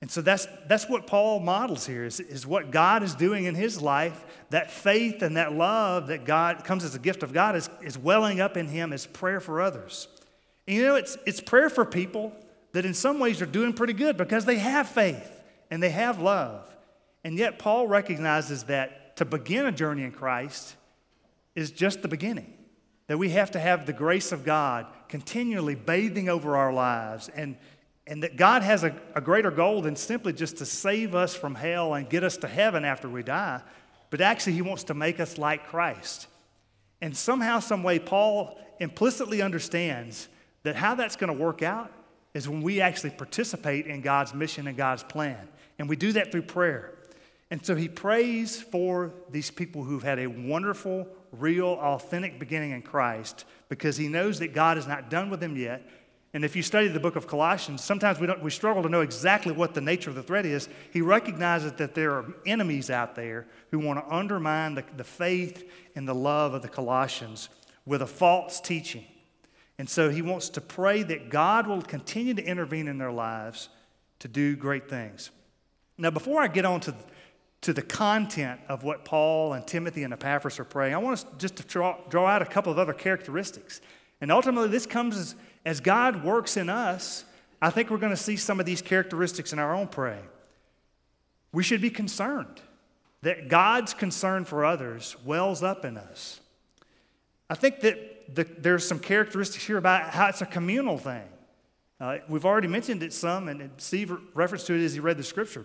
And 0.03 0.11
so 0.11 0.21
that's, 0.21 0.49
that's 0.67 0.89
what 0.89 1.07
Paul 1.07 1.39
models 1.39 1.87
here 1.87 2.05
is, 2.05 2.19
is 2.19 2.45
what 2.45 2.73
God 2.73 3.05
is 3.05 3.15
doing 3.15 3.45
in 3.45 3.55
his 3.55 3.81
life. 3.81 4.25
That 4.51 4.69
faith 4.69 5.23
and 5.23 5.37
that 5.37 5.53
love 5.53 6.09
that 6.09 6.25
God 6.25 6.65
comes 6.65 6.83
as 6.83 6.97
a 6.97 6.99
gift 6.99 7.23
of 7.23 7.33
God 7.33 7.55
is, 7.55 7.71
is 7.81 7.97
welling 7.97 8.41
up 8.41 8.57
in 8.57 8.67
him 8.67 8.93
as 8.93 9.07
prayer 9.07 9.39
for 9.39 9.63
others. 9.63 10.09
And 10.67 10.77
you 10.77 10.83
know, 10.83 10.97
it's, 10.97 11.17
it's 11.25 11.41
prayer 11.41 11.71
for 11.71 11.85
people 11.85 12.35
that 12.73 12.85
in 12.85 12.95
some 12.95 13.21
ways 13.21 13.41
are 13.41 13.47
doing 13.47 13.73
pretty 13.73 13.93
good 13.93 14.17
because 14.17 14.45
they 14.45 14.59
have 14.59 14.89
faith 14.89 15.41
and 15.71 15.81
they 15.81 15.91
have 15.91 16.21
love. 16.21 16.69
And 17.23 17.39
yet, 17.39 17.61
Paul 17.61 17.87
recognizes 17.87 18.65
that 18.65 19.17
to 19.19 19.25
begin 19.25 19.67
a 19.67 19.73
journey 19.73 20.03
in 20.03 20.11
Christ 20.11 20.75
is 21.55 21.71
just 21.71 22.03
the 22.03 22.09
beginning 22.09 22.53
that 23.07 23.19
we 23.19 23.31
have 23.31 23.53
to 23.53 23.61
have 23.61 23.87
the 23.87 23.93
grace 23.93 24.33
of 24.33 24.45
God 24.45 24.87
continually 25.09 25.77
bathing 25.77 26.29
over 26.29 26.57
our 26.57 26.73
lives 26.73 27.29
and, 27.29 27.57
and 28.07 28.23
that 28.23 28.37
God 28.37 28.63
has 28.63 28.85
a, 28.85 28.95
a 29.15 29.21
greater 29.21 29.51
goal 29.51 29.83
than 29.83 29.97
simply 29.97 30.33
just 30.33 30.59
to 30.59 30.67
save 30.67 31.15
us 31.15 31.35
from 31.35 31.55
hell 31.55 31.95
and 31.95 32.09
get 32.09 32.25
us 32.25 32.37
to 32.39 32.49
heaven 32.49 32.85
after 32.85 33.09
we 33.09 33.23
die, 33.23 33.61
but 34.11 34.21
actually, 34.21 34.53
He 34.53 34.63
wants 34.63 34.85
to 34.85 34.95
make 34.95 35.21
us 35.21 35.39
like 35.39 35.69
Christ. 35.69 36.27
And 37.01 37.17
somehow, 37.17 37.61
some 37.61 37.83
way, 37.83 37.99
Paul 37.99 38.59
implicitly 38.79 39.41
understands 39.41 40.29
that 40.65 40.77
how 40.77 40.95
that's 40.95 41.17
going 41.17 41.37
to 41.37 41.39
work 41.39 41.63
out 41.63 41.91
is 42.35 42.49
when 42.49 42.63
we 42.63 42.81
actually 42.81 43.11
participate 43.11 43.87
in 43.87 44.01
God's 44.01 44.35
mission 44.35 44.67
and 44.67 44.77
God's 44.77 45.03
plan. 45.03 45.49
And 45.79 45.89
we 45.89 45.97
do 45.97 46.13
that 46.13 46.33
through 46.33 46.43
prayer. 46.43 46.95
And 47.51 47.65
so 47.65 47.75
he 47.75 47.89
prays 47.89 48.61
for 48.61 49.13
these 49.31 49.51
people 49.51 49.85
who've 49.85 50.03
had 50.03 50.19
a 50.19 50.27
wonderful, 50.27 51.07
real, 51.33 51.69
authentic 51.69 52.39
beginning 52.39 52.71
in 52.71 52.81
Christ 52.83 53.45
because 53.69 53.97
he 53.97 54.09
knows 54.09 54.39
that 54.39 54.55
God 54.55 54.79
is 54.79 54.87
not 54.87 55.11
done 55.11 55.29
with 55.29 55.41
them 55.41 55.57
yet. 55.57 55.87
And 56.35 56.45
if 56.45 56.57
you 56.57 56.63
study 56.63 56.89
the 56.89 57.01
book 57.01 57.17
of 57.17 57.27
Colossians, 57.27 57.85
sometimes 57.85 58.19
we, 58.19 58.27
don't, 58.27 58.43
we 58.43 58.51
struggle 58.51 58.83
to 58.83 58.89
know 58.89 59.03
exactly 59.03 59.53
what 59.53 59.75
the 59.75 59.83
nature 59.83 60.09
of 60.09 60.17
the 60.17 60.23
threat 60.23 60.47
is. 60.47 60.69
He 60.91 61.03
recognizes 61.03 61.73
that 61.73 61.95
there 61.95 62.13
are 62.13 62.33
enemies 62.47 62.89
out 62.89 63.15
there 63.15 63.47
who 63.71 63.79
want 63.79 63.99
to 63.99 64.15
undermine 64.15 64.75
the, 64.75 64.85
the 64.97 65.05
faith 65.05 65.71
and 65.95 66.09
the 66.09 66.15
love 66.15 66.55
of 66.55 66.63
the 66.63 66.69
Colossians 66.69 67.51
with 67.85 68.01
a 68.01 68.07
false 68.07 68.61
teaching. 68.61 69.05
And 69.79 69.91
so 69.91 70.09
he 70.09 70.23
wants 70.23 70.49
to 70.51 70.61
pray 70.61 71.03
that 71.03 71.29
God 71.29 71.67
will 71.67 71.83
continue 71.83 72.35
to 72.35 72.45
intervene 72.45 72.89
in 72.89 72.97
their 72.99 73.13
lives 73.13 73.69
to 74.21 74.29
do 74.29 74.57
great 74.57 74.89
things. 74.89 75.31
Now, 75.99 76.11
before 76.11 76.41
I 76.41 76.49
get 76.49 76.65
on 76.65 76.81
to 76.81 76.95
to 77.63 77.73
the 77.73 77.83
content 77.83 78.61
of 78.69 78.83
what 78.83 79.05
Paul 79.05 79.53
and 79.55 79.67
Timothy 79.67 80.03
and 80.03 80.13
Epaphras 80.13 80.59
are 80.59 80.65
praying, 80.65 80.95
I 80.95 80.99
want 80.99 81.15
us 81.15 81.27
just 81.39 81.57
to 81.57 81.63
draw, 81.63 81.97
draw 82.09 82.27
out 82.27 82.43
a 82.43 82.47
couple 82.47 82.73
of 82.73 82.79
other 82.79 82.93
characteristics. 82.93 83.81
And 84.21 84.31
ultimately, 84.31 84.69
this 84.69 84.85
comes 84.85 85.17
as, 85.17 85.35
as 85.65 85.81
God 85.81 86.25
works 86.25 86.57
in 86.57 86.69
us. 86.69 87.25
I 87.61 87.71
think 87.71 87.91
we're 87.91 87.99
going 87.99 88.11
to 88.11 88.17
see 88.17 88.37
some 88.37 88.59
of 88.61 88.67
these 88.67 88.83
characteristics 88.83 89.53
in 89.53 89.59
our 89.59 89.75
own 89.75 89.87
praying. 89.87 90.27
We 91.53 91.63
should 91.63 91.81
be 91.81 91.91
concerned 91.91 92.61
that 93.23 93.49
God's 93.49 93.95
concern 93.95 94.45
for 94.45 94.65
others 94.65 95.17
wells 95.25 95.63
up 95.63 95.85
in 95.85 95.97
us. 95.97 96.41
I 97.49 97.55
think 97.55 97.81
that 97.81 98.35
the, 98.35 98.45
there's 98.45 98.87
some 98.87 98.99
characteristics 98.99 99.65
here 99.65 99.77
about 99.77 100.11
how 100.11 100.27
it's 100.27 100.43
a 100.43 100.47
communal 100.47 100.99
thing. 100.99 101.23
Uh, 102.01 102.19
we've 102.29 102.45
already 102.45 102.67
mentioned 102.67 103.03
it 103.03 103.13
some, 103.13 103.49
and 103.49 103.71
Steve 103.77 104.13
referenced 104.35 104.67
to 104.67 104.75
it 104.75 104.85
as 104.85 104.95
he 104.95 105.01
read 105.01 105.17
the 105.17 105.23
scripture. 105.23 105.65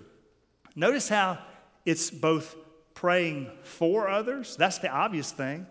Notice 0.75 1.09
how 1.09 1.39
it's 1.85 2.11
both 2.11 2.55
praying 2.93 3.49
for 3.63 4.07
others, 4.07 4.55
that's 4.55 4.79
the 4.79 4.89
obvious 4.89 5.31
thing, 5.31 5.65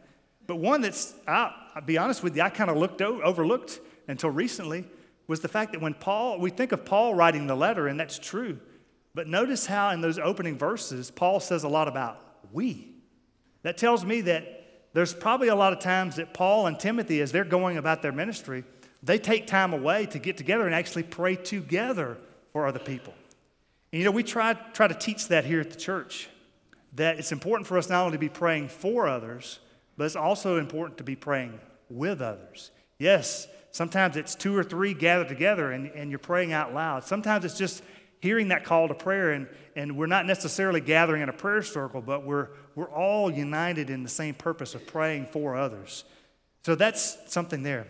but 0.47 0.57
one 0.57 0.81
that's, 0.81 1.15
I'll, 1.27 1.53
I'll 1.75 1.83
be 1.83 1.99
honest 1.99 2.23
with 2.23 2.37
you, 2.37 2.43
I 2.43 2.51
kind 2.51 2.71
of 2.71 2.77
looked 2.77 3.03
overlooked 3.03 3.81
until 4.09 4.31
recently 4.31 4.85
was 5.27 5.41
the 5.41 5.49
fact 5.49 5.73
that 5.73 5.81
when 5.81 5.95
Paul, 5.95 6.39
we 6.39 6.51
think 6.51 6.73
of 6.73 6.85
Paul 6.85 7.15
writing 7.15 7.47
the 7.47 7.57
letter, 7.57 7.89
and 7.89 7.99
that's 7.99 8.19
true, 8.19 8.59
but 9.15 9.27
notice 9.27 9.67
how 9.67 9.91
in 9.91 10.01
those 10.01 10.19
opening 10.19 10.59
verses, 10.59 11.11
Paul 11.11 11.41
says 11.41 11.65
a 11.65 11.69
lot 11.69 11.89
about 11.89 12.21
we. 12.53 12.93
That 13.63 13.77
tells 13.77 14.05
me 14.05 14.21
that 14.23 14.91
there's 14.93 15.15
probably 15.15 15.49
a 15.49 15.55
lot 15.55 15.73
of 15.73 15.81
times 15.81 16.17
that 16.17 16.33
Paul 16.33 16.67
and 16.67 16.79
Timothy, 16.79 17.21
as 17.21 17.33
they're 17.33 17.45
going 17.45 17.77
about 17.77 18.03
their 18.03 18.13
ministry, 18.13 18.65
they 19.03 19.19
take 19.19 19.47
time 19.47 19.73
away 19.73 20.07
to 20.07 20.19
get 20.19 20.37
together 20.37 20.67
and 20.67 20.75
actually 20.75 21.03
pray 21.03 21.37
together 21.37 22.19
for 22.53 22.67
other 22.67 22.79
people. 22.79 23.15
And 23.93 24.01
you 24.01 24.05
know, 24.05 24.11
we 24.11 24.23
try, 24.23 24.55
try 24.55 24.89
to 24.89 24.95
teach 24.95 25.29
that 25.29 25.45
here 25.45 25.61
at 25.61 25.71
the 25.71 25.77
church 25.77 26.29
that 26.95 27.19
it's 27.19 27.33
important 27.33 27.67
for 27.67 27.77
us 27.77 27.89
not 27.89 28.05
only 28.05 28.17
to 28.17 28.19
be 28.19 28.29
praying 28.29 28.69
for 28.69 29.07
others, 29.07 29.59
but 29.97 30.05
it's 30.05 30.17
also 30.17 30.59
important 30.59 30.99
to 30.99 31.05
be 31.05 31.17
praying 31.17 31.59
with 31.91 32.21
others. 32.21 32.71
Yes, 32.99 33.47
sometimes 33.77 34.17
it's 34.17 34.35
two 34.35 34.57
or 34.57 34.65
three 34.65 34.95
gathered 34.95 35.29
together 35.29 35.71
and, 35.71 35.89
and 35.89 36.11
you're 36.11 36.19
praying 36.19 36.51
out 36.51 36.73
loud. 36.73 37.05
Sometimes 37.05 37.45
it's 37.45 37.59
just 37.59 37.83
hearing 38.21 38.49
that 38.49 38.65
call 38.65 38.89
to 38.89 38.95
prayer, 38.95 39.33
and, 39.33 39.47
and 39.77 39.99
we're 39.99 40.07
not 40.07 40.25
necessarily 40.25 40.81
gathering 40.81 41.21
in 41.21 41.29
a 41.29 41.33
prayer 41.33 41.63
circle, 41.63 42.01
but 42.01 42.25
we're, 42.25 42.49
we're 42.75 42.89
all 42.89 43.31
united 43.31 43.91
in 43.91 44.03
the 44.03 44.09
same 44.09 44.35
purpose 44.35 44.75
of 44.75 44.87
praying 44.87 45.27
for 45.27 45.55
others. 45.57 46.05
So 46.65 46.75
that's 46.75 47.19
something 47.31 47.63
there. 47.63 47.87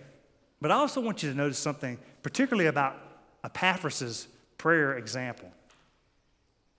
But 0.60 0.72
I 0.72 0.74
also 0.74 1.00
want 1.00 1.22
you 1.22 1.30
to 1.30 1.36
notice 1.36 1.58
something, 1.58 1.98
particularly 2.24 2.66
about 2.66 2.96
Epaphras' 3.44 4.26
prayer 4.58 4.98
example. 4.98 5.52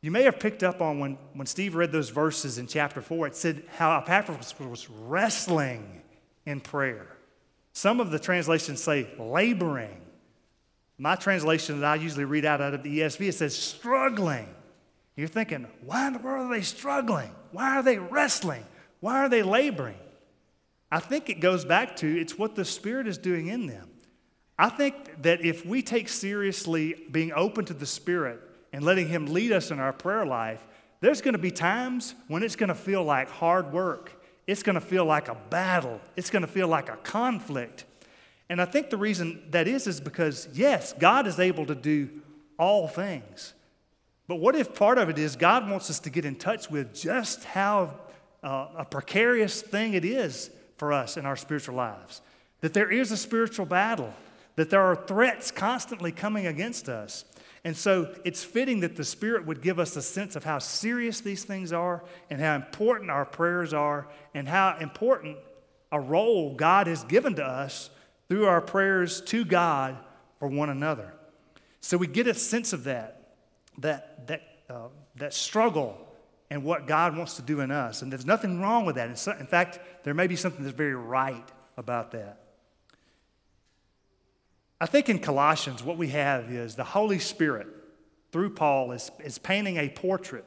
You 0.02 0.12
may 0.12 0.24
have 0.24 0.38
picked 0.38 0.64
up 0.64 0.82
on 0.82 1.00
when, 1.00 1.18
when 1.34 1.48
Steve 1.48 1.76
read 1.76 1.94
those 1.94 2.10
verses 2.10 2.58
in 2.58 2.68
chapter 2.68 3.02
4, 3.02 3.28
it 3.28 3.36
said 3.38 3.64
how 3.78 3.98
Epaphras 3.98 4.54
was 4.60 4.90
wrestling 4.90 6.02
in 6.46 6.60
prayer. 6.60 7.17
Some 7.78 8.00
of 8.00 8.10
the 8.10 8.18
translations 8.18 8.82
say 8.82 9.08
laboring. 9.20 10.02
My 10.98 11.14
translation 11.14 11.80
that 11.80 11.86
I 11.86 11.96
usually 12.02 12.26
read 12.26 12.44
out, 12.44 12.60
out 12.60 12.74
of 12.74 12.82
the 12.82 13.02
ESV, 13.02 13.28
it 13.28 13.34
says 13.34 13.56
struggling. 13.56 14.48
You're 15.16 15.28
thinking, 15.28 15.68
why 15.86 16.08
in 16.08 16.14
the 16.14 16.20
world 16.20 16.50
are 16.50 16.56
they 16.56 16.64
struggling? 16.64 17.30
Why 17.52 17.78
are 17.78 17.84
they 17.84 18.00
wrestling? 18.00 18.66
Why 19.00 19.18
are 19.18 19.30
they 19.30 19.44
laboring? 19.44 20.00
I 20.92 21.00
think 21.00 21.30
it 21.30 21.40
goes 21.40 21.66
back 21.66 21.98
to 21.98 22.20
it's 22.20 22.36
what 22.36 22.56
the 22.56 22.66
Spirit 22.66 23.06
is 23.06 23.20
doing 23.20 23.46
in 23.46 23.68
them. 23.68 23.88
I 24.58 24.70
think 24.70 25.22
that 25.22 25.46
if 25.46 25.64
we 25.64 25.84
take 25.84 26.10
seriously 26.10 26.96
being 27.12 27.32
open 27.32 27.66
to 27.66 27.76
the 27.76 27.86
Spirit 27.86 28.42
and 28.74 28.84
letting 28.84 29.08
Him 29.08 29.28
lead 29.28 29.52
us 29.52 29.70
in 29.70 29.80
our 29.80 29.94
prayer 29.94 30.26
life, 30.26 30.66
there's 31.00 31.22
going 31.22 31.36
to 31.36 31.38
be 31.38 31.52
times 31.52 32.16
when 32.28 32.42
it's 32.42 32.56
going 32.56 32.70
to 32.70 32.76
feel 32.76 33.04
like 33.04 33.30
hard 33.30 33.72
work. 33.72 34.17
It's 34.48 34.64
going 34.64 34.76
to 34.76 34.82
feel 34.82 35.06
like 35.06 35.28
a 35.28 35.36
battle. 35.36 36.00
It's 36.16 36.30
going 36.30 36.42
to 36.42 36.48
feel 36.48 36.70
like 36.70 36.90
a 36.90 36.96
conflict. 36.96 37.84
And 38.50 38.62
I 38.62 38.66
think 38.66 38.90
the 38.90 38.98
reason 38.98 39.44
that 39.52 39.68
is 39.68 39.88
is 39.88 40.00
because, 40.00 40.48
yes, 40.54 40.94
God 40.94 41.28
is 41.28 41.38
able 41.38 41.66
to 41.66 41.76
do 41.76 42.10
all 42.58 42.88
things. 42.88 43.54
But 44.28 44.38
what 44.38 44.56
if 44.56 44.74
part 44.74 44.98
of 44.98 45.10
it 45.10 45.20
is 45.20 45.36
God 45.36 45.70
wants 45.70 45.90
us 45.90 46.00
to 46.00 46.10
get 46.10 46.26
in 46.26 46.36
touch 46.36 46.70
with 46.70 46.94
just 46.94 47.44
how 47.44 48.00
uh, 48.44 48.68
a 48.78 48.86
precarious 48.86 49.62
thing 49.62 49.94
it 49.94 50.06
is 50.06 50.50
for 50.78 50.94
us 50.94 51.18
in 51.18 51.26
our 51.26 51.36
spiritual 51.36 51.76
lives? 51.76 52.22
That 52.62 52.74
there 52.74 52.92
is 52.92 53.12
a 53.12 53.18
spiritual 53.18 53.66
battle, 53.66 54.14
that 54.56 54.70
there 54.70 54.82
are 54.82 54.96
threats 54.96 55.52
constantly 55.52 56.12
coming 56.12 56.48
against 56.48 56.90
us. 56.90 57.26
And 57.64 57.76
so 57.76 58.14
it's 58.24 58.44
fitting 58.44 58.82
that 58.82 58.96
the 58.96 59.04
Spirit 59.04 59.46
would 59.46 59.62
give 59.62 59.80
us 59.80 59.96
a 59.96 60.02
sense 60.02 60.36
of 60.36 60.44
how 60.44 60.60
serious 60.60 61.22
these 61.22 61.44
things 61.44 61.74
are 61.74 62.04
and 62.30 62.40
how 62.40 62.56
important 62.56 63.10
our 63.10 63.26
prayers 63.26 63.74
are 63.74 64.08
and 64.34 64.48
how 64.48 64.78
important 64.80 65.38
a 65.92 66.00
role 66.00 66.56
God 66.56 66.88
has 66.88 67.04
given 67.04 67.36
to 67.36 67.46
us 67.46 67.90
through 68.30 68.46
our 68.46 68.62
prayers 68.62 69.22
to 69.22 69.46
God 69.46 69.98
for 70.40 70.48
one 70.48 70.70
another. 70.70 71.14
So 71.82 71.98
we 71.98 72.08
get 72.08 72.28
a 72.28 72.34
sense 72.34 72.74
of 72.74 72.84
that, 72.86 73.34
that, 73.80 74.28
that, 74.28 74.42
uh, 74.70 74.88
that 75.16 75.34
struggle 75.34 75.98
and 76.50 76.64
what 76.64 76.88
God 76.88 77.18
wants 77.18 77.36
to 77.36 77.42
do 77.42 77.62
in 77.62 77.72
us. 77.72 78.02
And 78.02 78.12
there's 78.12 78.26
nothing 78.26 78.62
wrong 78.62 78.86
with 78.86 78.96
that. 78.96 79.10
In 79.10 79.48
fact, 79.48 79.80
there 80.04 80.14
may 80.14 80.28
be 80.28 80.36
something 80.36 80.64
that's 80.64 80.76
very 80.76 80.96
right 80.96 81.48
about 81.78 82.12
that. 82.12 82.40
I 84.80 84.86
think 84.86 85.10
in 85.10 85.20
Colossians, 85.20 85.84
what 85.84 85.98
we 85.98 86.10
have 86.10 86.52
is 86.52 86.76
the 86.76 86.84
Holy 86.84 87.20
Spirit, 87.20 87.68
through 88.32 88.52
Paul, 88.52 88.92
is, 88.92 89.10
is 89.24 89.38
painting 89.38 89.78
a 89.78 89.90
portrait 89.90 90.46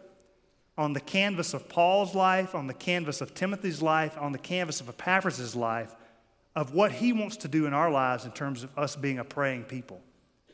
on 0.78 0.92
the 0.92 1.00
canvas 1.00 1.52
of 1.52 1.68
Paul's 1.68 2.14
life, 2.14 2.54
on 2.54 2.66
the 2.66 2.74
canvas 2.74 3.20
of 3.20 3.34
Timothy's 3.34 3.82
life, 3.82 4.16
on 4.18 4.32
the 4.32 4.38
canvas 4.38 4.80
of 4.80 4.88
Epaphras' 4.88 5.56
life, 5.56 5.94
of 6.54 6.74
what 6.74 6.92
he 6.92 7.12
wants 7.12 7.36
to 7.38 7.48
do 7.48 7.66
in 7.66 7.74
our 7.74 7.90
lives 7.90 8.24
in 8.24 8.30
terms 8.30 8.62
of 8.62 8.76
us 8.78 8.96
being 8.96 9.18
a 9.18 9.24
praying 9.24 9.64
people. 9.64 10.00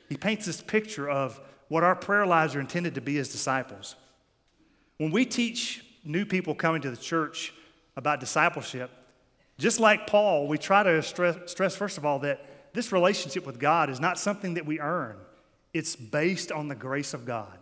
He 0.08 0.16
paints 0.16 0.46
this 0.46 0.60
picture 0.60 1.08
of 1.08 1.40
what 1.68 1.82
our 1.82 1.96
prayer 1.96 2.26
lives 2.26 2.54
are 2.54 2.60
intended 2.60 2.94
to 2.94 3.00
be 3.00 3.18
as 3.18 3.28
disciples. 3.28 3.96
When 4.98 5.10
we 5.10 5.26
teach 5.26 5.84
new 6.04 6.24
people 6.24 6.54
coming 6.54 6.80
to 6.82 6.90
the 6.90 6.96
church 6.96 7.52
about 7.96 8.20
discipleship, 8.20 8.90
just 9.58 9.80
like 9.80 10.06
Paul, 10.06 10.48
we 10.48 10.58
try 10.58 10.82
to 10.82 11.02
stress, 11.02 11.36
stress, 11.50 11.76
first 11.76 11.98
of 11.98 12.06
all, 12.06 12.18
that 12.20 12.40
this 12.76 12.92
relationship 12.92 13.46
with 13.46 13.58
God 13.58 13.88
is 13.88 13.98
not 13.98 14.18
something 14.18 14.54
that 14.54 14.66
we 14.66 14.78
earn, 14.78 15.16
it's 15.72 15.96
based 15.96 16.52
on 16.52 16.68
the 16.68 16.74
grace 16.74 17.14
of 17.14 17.24
God. 17.24 17.58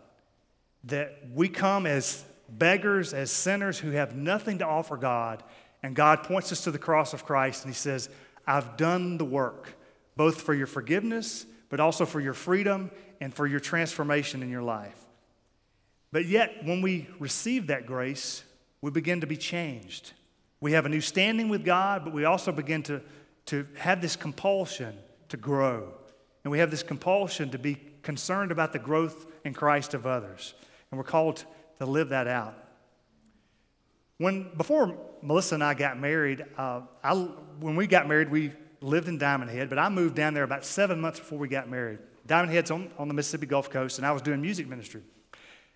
That 0.83 1.23
we 1.33 1.49
come 1.49 1.87
as 1.87 2.23
beggars, 2.49 3.13
as 3.13 3.31
sinners 3.31 3.79
who 3.79 3.91
have 3.91 4.15
nothing 4.15 4.59
to 4.59 4.67
offer 4.67 4.97
God, 4.97 5.41
and 5.81 5.95
God 5.95 6.23
points 6.23 6.51
us 6.51 6.65
to 6.65 6.71
the 6.71 6.77
cross 6.77 7.13
of 7.13 7.25
Christ 7.25 7.63
and 7.63 7.73
He 7.73 7.77
says, 7.77 8.09
I've 8.45 8.77
done 8.77 9.17
the 9.17 9.25
work, 9.25 9.73
both 10.15 10.41
for 10.41 10.53
your 10.53 10.67
forgiveness, 10.67 11.45
but 11.69 11.79
also 11.79 12.05
for 12.05 12.19
your 12.19 12.33
freedom 12.33 12.91
and 13.21 13.33
for 13.33 13.47
your 13.47 13.59
transformation 13.59 14.43
in 14.43 14.49
your 14.49 14.61
life. 14.61 14.99
But 16.11 16.25
yet, 16.25 16.63
when 16.63 16.81
we 16.81 17.07
receive 17.19 17.67
that 17.67 17.85
grace, 17.85 18.43
we 18.81 18.91
begin 18.91 19.21
to 19.21 19.27
be 19.27 19.37
changed. 19.37 20.11
We 20.59 20.73
have 20.73 20.85
a 20.85 20.89
new 20.89 21.01
standing 21.01 21.49
with 21.49 21.65
God, 21.65 22.03
but 22.03 22.13
we 22.13 22.25
also 22.25 22.51
begin 22.51 22.83
to, 22.83 23.01
to 23.47 23.65
have 23.77 24.01
this 24.01 24.15
compulsion 24.15 24.95
to 25.35 25.41
grow. 25.41 25.93
And 26.43 26.51
we 26.51 26.59
have 26.59 26.71
this 26.71 26.83
compulsion 26.83 27.49
to 27.51 27.59
be 27.59 27.77
concerned 28.01 28.51
about 28.51 28.71
the 28.71 28.79
growth 28.79 29.31
in 29.43 29.53
Christ 29.53 29.93
of 29.93 30.07
others. 30.07 30.53
And 30.89 30.97
we're 30.97 31.03
called 31.03 31.43
to 31.79 31.85
live 31.85 32.09
that 32.09 32.27
out. 32.27 32.55
When, 34.17 34.49
before 34.55 34.95
Melissa 35.21 35.55
and 35.55 35.63
I 35.63 35.73
got 35.73 35.99
married, 35.99 36.45
uh, 36.57 36.81
I, 37.03 37.13
when 37.59 37.75
we 37.75 37.85
got 37.85 38.07
married, 38.07 38.31
we 38.31 38.53
lived 38.79 39.09
in 39.09 39.19
Diamondhead, 39.19 39.67
but 39.67 39.77
I 39.77 39.89
moved 39.89 40.15
down 40.15 40.33
there 40.33 40.43
about 40.43 40.63
seven 40.63 41.01
months 41.01 41.19
before 41.19 41.37
we 41.37 41.49
got 41.49 41.69
married. 41.69 41.99
Diamondhead's 42.27 42.71
on, 42.71 42.89
on 42.97 43.07
the 43.07 43.13
Mississippi 43.13 43.45
Gulf 43.45 43.69
Coast, 43.69 43.97
and 43.97 44.07
I 44.07 44.11
was 44.13 44.21
doing 44.21 44.41
music 44.41 44.67
ministry. 44.67 45.01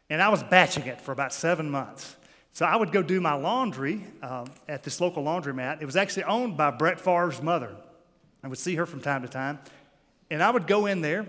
And 0.09 0.21
I 0.21 0.29
was 0.29 0.41
batching 0.41 0.85
it 0.85 1.01
for 1.01 1.11
about 1.11 1.33
seven 1.33 1.69
months. 1.69 2.15
So 2.53 2.65
I 2.65 2.75
would 2.75 2.91
go 2.91 3.03
do 3.03 3.19
my 3.19 3.33
laundry 3.33 4.05
uh, 4.21 4.45
at 4.67 4.83
this 4.83 5.01
local 5.01 5.23
laundromat. 5.23 5.81
It 5.81 5.85
was 5.85 5.97
actually 5.97 6.23
owned 6.23 6.55
by 6.55 6.71
Brett 6.71 6.99
Favre's 6.99 7.41
mother. 7.41 7.75
I 8.43 8.48
would 8.48 8.58
see 8.58 8.75
her 8.75 8.86
from 8.86 9.01
time 9.01 9.22
to 9.24 9.27
time. 9.27 9.60
And 10.31 10.43
I 10.43 10.51
would 10.51 10.67
go 10.67 10.86
in 10.86 11.01
there, 11.01 11.25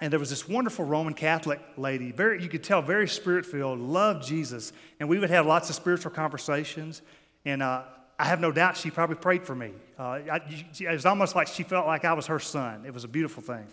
and 0.00 0.12
there 0.12 0.20
was 0.20 0.30
this 0.30 0.48
wonderful 0.48 0.84
Roman 0.84 1.14
Catholic 1.14 1.60
lady, 1.76 2.12
very, 2.12 2.42
you 2.42 2.48
could 2.48 2.64
tell, 2.64 2.82
very 2.82 3.08
spirit 3.08 3.46
filled, 3.46 3.78
loved 3.78 4.26
Jesus. 4.26 4.72
And 5.00 5.08
we 5.08 5.18
would 5.18 5.30
have 5.30 5.46
lots 5.46 5.68
of 5.68 5.76
spiritual 5.76 6.10
conversations. 6.10 7.02
And 7.44 7.62
uh, 7.62 7.82
I 8.18 8.24
have 8.24 8.40
no 8.40 8.52
doubt 8.52 8.76
she 8.76 8.90
probably 8.90 9.16
prayed 9.16 9.44
for 9.44 9.54
me. 9.54 9.72
Uh, 9.98 10.02
I, 10.02 10.40
it 10.78 10.90
was 10.90 11.06
almost 11.06 11.34
like 11.34 11.48
she 11.48 11.62
felt 11.62 11.86
like 11.86 12.04
I 12.04 12.14
was 12.14 12.26
her 12.26 12.38
son. 12.38 12.84
It 12.86 12.94
was 12.94 13.04
a 13.04 13.08
beautiful 13.08 13.42
thing. 13.42 13.66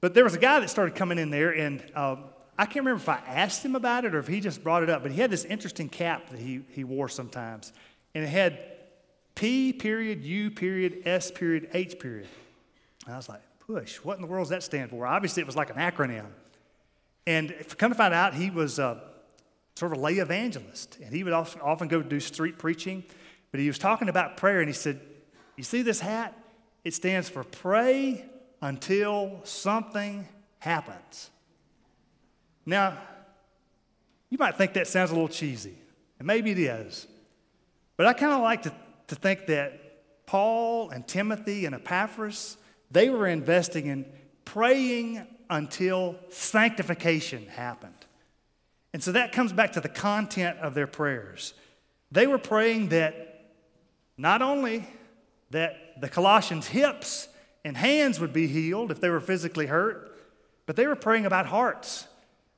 But 0.00 0.14
there 0.14 0.24
was 0.24 0.34
a 0.34 0.38
guy 0.38 0.60
that 0.60 0.70
started 0.70 0.94
coming 0.94 1.18
in 1.18 1.30
there, 1.30 1.50
and 1.50 1.82
uh, 1.94 2.16
I 2.58 2.64
can't 2.64 2.84
remember 2.84 3.00
if 3.00 3.08
I 3.08 3.18
asked 3.26 3.64
him 3.64 3.76
about 3.76 4.04
it 4.04 4.14
or 4.14 4.18
if 4.18 4.26
he 4.26 4.40
just 4.40 4.62
brought 4.62 4.82
it 4.82 4.90
up, 4.90 5.02
but 5.02 5.12
he 5.12 5.20
had 5.20 5.30
this 5.30 5.44
interesting 5.44 5.88
cap 5.88 6.30
that 6.30 6.38
he, 6.38 6.62
he 6.70 6.84
wore 6.84 7.08
sometimes. 7.08 7.72
And 8.14 8.24
it 8.24 8.28
had 8.28 8.58
P 9.38 9.72
period, 9.72 10.24
U 10.24 10.50
period, 10.50 11.02
S 11.04 11.30
period, 11.30 11.68
H 11.72 12.00
period. 12.00 12.26
And 13.04 13.14
I 13.14 13.16
was 13.16 13.28
like, 13.28 13.40
push, 13.60 13.98
what 13.98 14.16
in 14.16 14.20
the 14.20 14.26
world 14.26 14.46
does 14.46 14.50
that 14.50 14.64
stand 14.64 14.90
for? 14.90 15.06
Obviously, 15.06 15.40
it 15.40 15.46
was 15.46 15.54
like 15.54 15.70
an 15.70 15.76
acronym. 15.76 16.26
And 17.24 17.54
come 17.78 17.92
to 17.92 17.94
find 17.94 18.12
out, 18.12 18.34
he 18.34 18.50
was 18.50 18.80
uh, 18.80 18.98
sort 19.76 19.92
of 19.92 19.98
a 19.98 20.00
lay 20.00 20.14
evangelist. 20.14 20.98
And 21.00 21.14
he 21.14 21.22
would 21.22 21.32
often, 21.32 21.60
often 21.60 21.86
go 21.86 22.02
do 22.02 22.18
street 22.18 22.58
preaching. 22.58 23.04
But 23.52 23.60
he 23.60 23.68
was 23.68 23.78
talking 23.78 24.08
about 24.08 24.38
prayer, 24.38 24.58
and 24.58 24.68
he 24.68 24.74
said, 24.74 25.00
You 25.56 25.62
see 25.62 25.82
this 25.82 26.00
hat? 26.00 26.36
It 26.82 26.94
stands 26.94 27.28
for 27.28 27.44
pray 27.44 28.24
until 28.60 29.38
something 29.44 30.26
happens. 30.58 31.30
Now, 32.66 32.98
you 34.30 34.38
might 34.38 34.56
think 34.56 34.72
that 34.72 34.88
sounds 34.88 35.12
a 35.12 35.14
little 35.14 35.28
cheesy, 35.28 35.78
and 36.18 36.26
maybe 36.26 36.50
it 36.50 36.58
is. 36.58 37.06
But 37.96 38.06
I 38.06 38.14
kind 38.14 38.32
of 38.32 38.40
like 38.40 38.62
to, 38.62 38.72
to 39.08 39.14
think 39.14 39.46
that 39.46 40.26
Paul 40.26 40.90
and 40.90 41.06
Timothy 41.06 41.66
and 41.66 41.74
Epaphras, 41.74 42.56
they 42.90 43.08
were 43.08 43.26
investing 43.26 43.86
in 43.86 44.06
praying 44.44 45.26
until 45.50 46.16
sanctification 46.30 47.46
happened. 47.46 47.94
And 48.92 49.02
so 49.02 49.12
that 49.12 49.32
comes 49.32 49.52
back 49.52 49.72
to 49.72 49.80
the 49.80 49.88
content 49.88 50.58
of 50.58 50.74
their 50.74 50.86
prayers. 50.86 51.54
They 52.10 52.26
were 52.26 52.38
praying 52.38 52.88
that 52.88 53.52
not 54.16 54.42
only 54.42 54.88
that 55.50 56.00
the 56.00 56.08
Colossians' 56.08 56.66
hips 56.66 57.28
and 57.64 57.76
hands 57.76 58.18
would 58.18 58.32
be 58.32 58.46
healed 58.46 58.90
if 58.90 59.00
they 59.00 59.08
were 59.08 59.20
physically 59.20 59.66
hurt, 59.66 60.16
but 60.66 60.76
they 60.76 60.86
were 60.86 60.96
praying 60.96 61.26
about 61.26 61.46
hearts. 61.46 62.07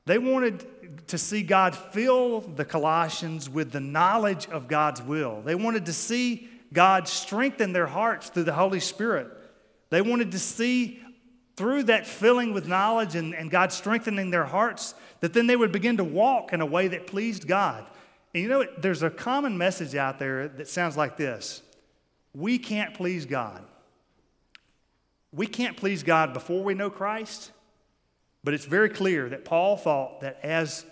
They 0.05 0.17
wanted 0.17 1.07
to 1.07 1.17
see 1.17 1.43
God 1.43 1.75
fill 1.75 2.41
the 2.41 2.65
Colossians 2.65 3.49
with 3.49 3.71
the 3.71 3.79
knowledge 3.79 4.47
of 4.49 4.67
God's 4.67 5.01
will. 5.01 5.41
They 5.41 5.55
wanted 5.55 5.85
to 5.85 5.93
see 5.93 6.49
God 6.73 7.07
strengthen 7.07 7.73
their 7.73 7.87
hearts 7.87 8.29
through 8.29 8.43
the 8.43 8.53
Holy 8.53 8.79
Spirit. 8.79 9.27
They 9.89 10.01
wanted 10.01 10.31
to 10.31 10.39
see 10.39 11.01
through 11.55 11.83
that 11.83 12.07
filling 12.07 12.53
with 12.53 12.67
knowledge 12.67 13.15
and, 13.15 13.35
and 13.35 13.51
God 13.51 13.71
strengthening 13.71 14.31
their 14.31 14.45
hearts 14.45 14.95
that 15.19 15.33
then 15.33 15.47
they 15.47 15.55
would 15.55 15.71
begin 15.71 15.97
to 15.97 16.03
walk 16.03 16.53
in 16.53 16.61
a 16.61 16.65
way 16.65 16.87
that 16.87 17.07
pleased 17.07 17.47
God. 17.47 17.85
And 18.33 18.43
you 18.43 18.49
know, 18.49 18.65
there's 18.77 19.03
a 19.03 19.09
common 19.09 19.57
message 19.57 19.95
out 19.95 20.17
there 20.17 20.47
that 20.47 20.67
sounds 20.67 20.97
like 20.97 21.17
this 21.17 21.61
We 22.33 22.57
can't 22.57 22.93
please 22.93 23.25
God. 23.25 23.63
We 25.33 25.47
can't 25.47 25.77
please 25.77 26.03
God 26.03 26.33
before 26.33 26.63
we 26.63 26.73
know 26.73 26.89
Christ, 26.89 27.51
but 28.43 28.53
it's 28.53 28.65
very 28.65 28.89
clear 28.89 29.29
that 29.29 29.45
Paul 29.45 29.77
thought 29.77 30.21
that 30.21 30.39
as 30.43 30.85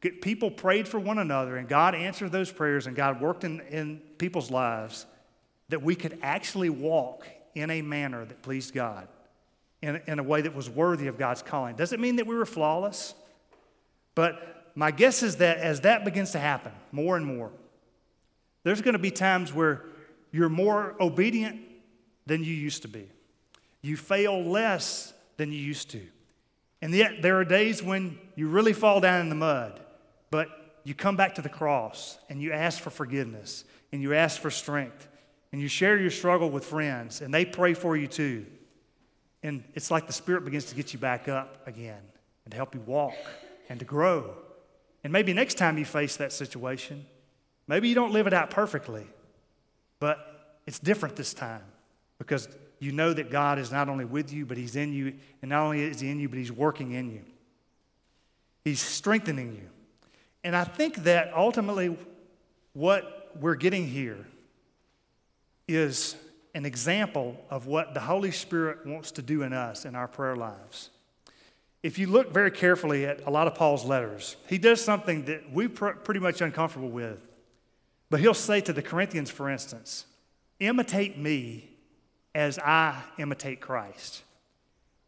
people 0.00 0.50
prayed 0.50 0.88
for 0.88 0.98
one 0.98 1.18
another 1.18 1.56
and 1.56 1.68
God 1.68 1.94
answered 1.94 2.32
those 2.32 2.50
prayers 2.50 2.86
and 2.86 2.96
God 2.96 3.20
worked 3.20 3.44
in, 3.44 3.60
in 3.70 4.00
people's 4.18 4.50
lives, 4.50 5.06
that 5.68 5.82
we 5.82 5.94
could 5.94 6.18
actually 6.22 6.70
walk 6.70 7.26
in 7.54 7.70
a 7.70 7.82
manner 7.82 8.24
that 8.24 8.42
pleased 8.42 8.74
God, 8.74 9.06
in, 9.80 10.00
in 10.06 10.18
a 10.18 10.22
way 10.22 10.42
that 10.42 10.54
was 10.54 10.68
worthy 10.68 11.06
of 11.06 11.18
God's 11.18 11.42
calling. 11.42 11.76
Does 11.76 11.92
it 11.92 12.00
mean 12.00 12.16
that 12.16 12.26
we 12.26 12.34
were 12.34 12.46
flawless? 12.46 13.14
But 14.14 14.70
my 14.74 14.90
guess 14.90 15.22
is 15.22 15.36
that 15.36 15.58
as 15.58 15.82
that 15.82 16.04
begins 16.04 16.32
to 16.32 16.38
happen 16.38 16.72
more 16.90 17.16
and 17.16 17.24
more, 17.24 17.50
there's 18.64 18.80
going 18.80 18.94
to 18.94 18.98
be 18.98 19.10
times 19.10 19.52
where 19.52 19.84
you're 20.32 20.48
more 20.48 20.96
obedient 21.00 21.60
than 22.26 22.42
you 22.42 22.54
used 22.54 22.82
to 22.82 22.88
be. 22.88 23.08
You 23.82 23.96
fail 23.96 24.42
less 24.42 25.12
than 25.36 25.52
you 25.52 25.58
used 25.58 25.90
to. 25.90 26.02
And 26.82 26.92
yet, 26.92 27.22
there 27.22 27.38
are 27.38 27.44
days 27.44 27.82
when 27.82 28.18
you 28.34 28.48
really 28.48 28.72
fall 28.72 29.00
down 29.00 29.20
in 29.20 29.28
the 29.28 29.36
mud, 29.36 29.80
but 30.30 30.48
you 30.82 30.94
come 30.94 31.16
back 31.16 31.36
to 31.36 31.42
the 31.42 31.48
cross 31.48 32.18
and 32.28 32.42
you 32.42 32.52
ask 32.52 32.80
for 32.80 32.90
forgiveness 32.90 33.64
and 33.92 34.02
you 34.02 34.14
ask 34.14 34.40
for 34.40 34.50
strength 34.50 35.08
and 35.52 35.60
you 35.60 35.68
share 35.68 35.96
your 35.96 36.10
struggle 36.10 36.50
with 36.50 36.64
friends 36.64 37.20
and 37.20 37.32
they 37.32 37.44
pray 37.44 37.72
for 37.72 37.96
you 37.96 38.08
too. 38.08 38.46
And 39.44 39.62
it's 39.74 39.92
like 39.92 40.08
the 40.08 40.12
Spirit 40.12 40.44
begins 40.44 40.64
to 40.66 40.74
get 40.74 40.92
you 40.92 40.98
back 40.98 41.28
up 41.28 41.66
again 41.68 42.02
and 42.44 42.50
to 42.50 42.56
help 42.56 42.74
you 42.74 42.80
walk 42.80 43.14
and 43.68 43.78
to 43.78 43.84
grow. 43.84 44.34
And 45.04 45.12
maybe 45.12 45.32
next 45.32 45.54
time 45.54 45.78
you 45.78 45.84
face 45.84 46.16
that 46.16 46.32
situation, 46.32 47.06
maybe 47.68 47.88
you 47.88 47.94
don't 47.94 48.12
live 48.12 48.26
it 48.26 48.32
out 48.32 48.50
perfectly, 48.50 49.06
but 50.00 50.58
it's 50.66 50.80
different 50.80 51.14
this 51.14 51.32
time 51.32 51.62
because 52.18 52.48
you 52.82 52.90
know 52.90 53.12
that 53.12 53.30
God 53.30 53.60
is 53.60 53.70
not 53.70 53.88
only 53.88 54.04
with 54.04 54.32
you, 54.32 54.44
but 54.44 54.56
He's 54.56 54.74
in 54.74 54.92
you. 54.92 55.14
And 55.40 55.50
not 55.50 55.62
only 55.62 55.82
is 55.82 56.00
He 56.00 56.10
in 56.10 56.18
you, 56.18 56.28
but 56.28 56.36
He's 56.36 56.50
working 56.50 56.92
in 56.92 57.12
you. 57.12 57.22
He's 58.64 58.80
strengthening 58.80 59.54
you. 59.54 59.68
And 60.42 60.56
I 60.56 60.64
think 60.64 61.04
that 61.04 61.32
ultimately 61.32 61.96
what 62.72 63.30
we're 63.38 63.54
getting 63.54 63.86
here 63.86 64.26
is 65.68 66.16
an 66.56 66.66
example 66.66 67.36
of 67.50 67.66
what 67.66 67.94
the 67.94 68.00
Holy 68.00 68.32
Spirit 68.32 68.84
wants 68.84 69.12
to 69.12 69.22
do 69.22 69.42
in 69.42 69.52
us 69.52 69.84
in 69.84 69.94
our 69.94 70.08
prayer 70.08 70.34
lives. 70.34 70.90
If 71.84 72.00
you 72.00 72.08
look 72.08 72.32
very 72.32 72.50
carefully 72.50 73.06
at 73.06 73.24
a 73.26 73.30
lot 73.30 73.46
of 73.46 73.54
Paul's 73.54 73.84
letters, 73.84 74.36
he 74.48 74.58
does 74.58 74.84
something 74.84 75.24
that 75.26 75.52
we're 75.52 75.68
pretty 75.68 76.20
much 76.20 76.40
uncomfortable 76.40 76.90
with. 76.90 77.30
But 78.10 78.18
he'll 78.18 78.34
say 78.34 78.60
to 78.62 78.72
the 78.72 78.82
Corinthians, 78.82 79.30
for 79.30 79.48
instance, 79.48 80.06
imitate 80.58 81.16
me 81.16 81.71
as 82.34 82.58
I 82.58 83.00
imitate 83.18 83.60
Christ. 83.60 84.22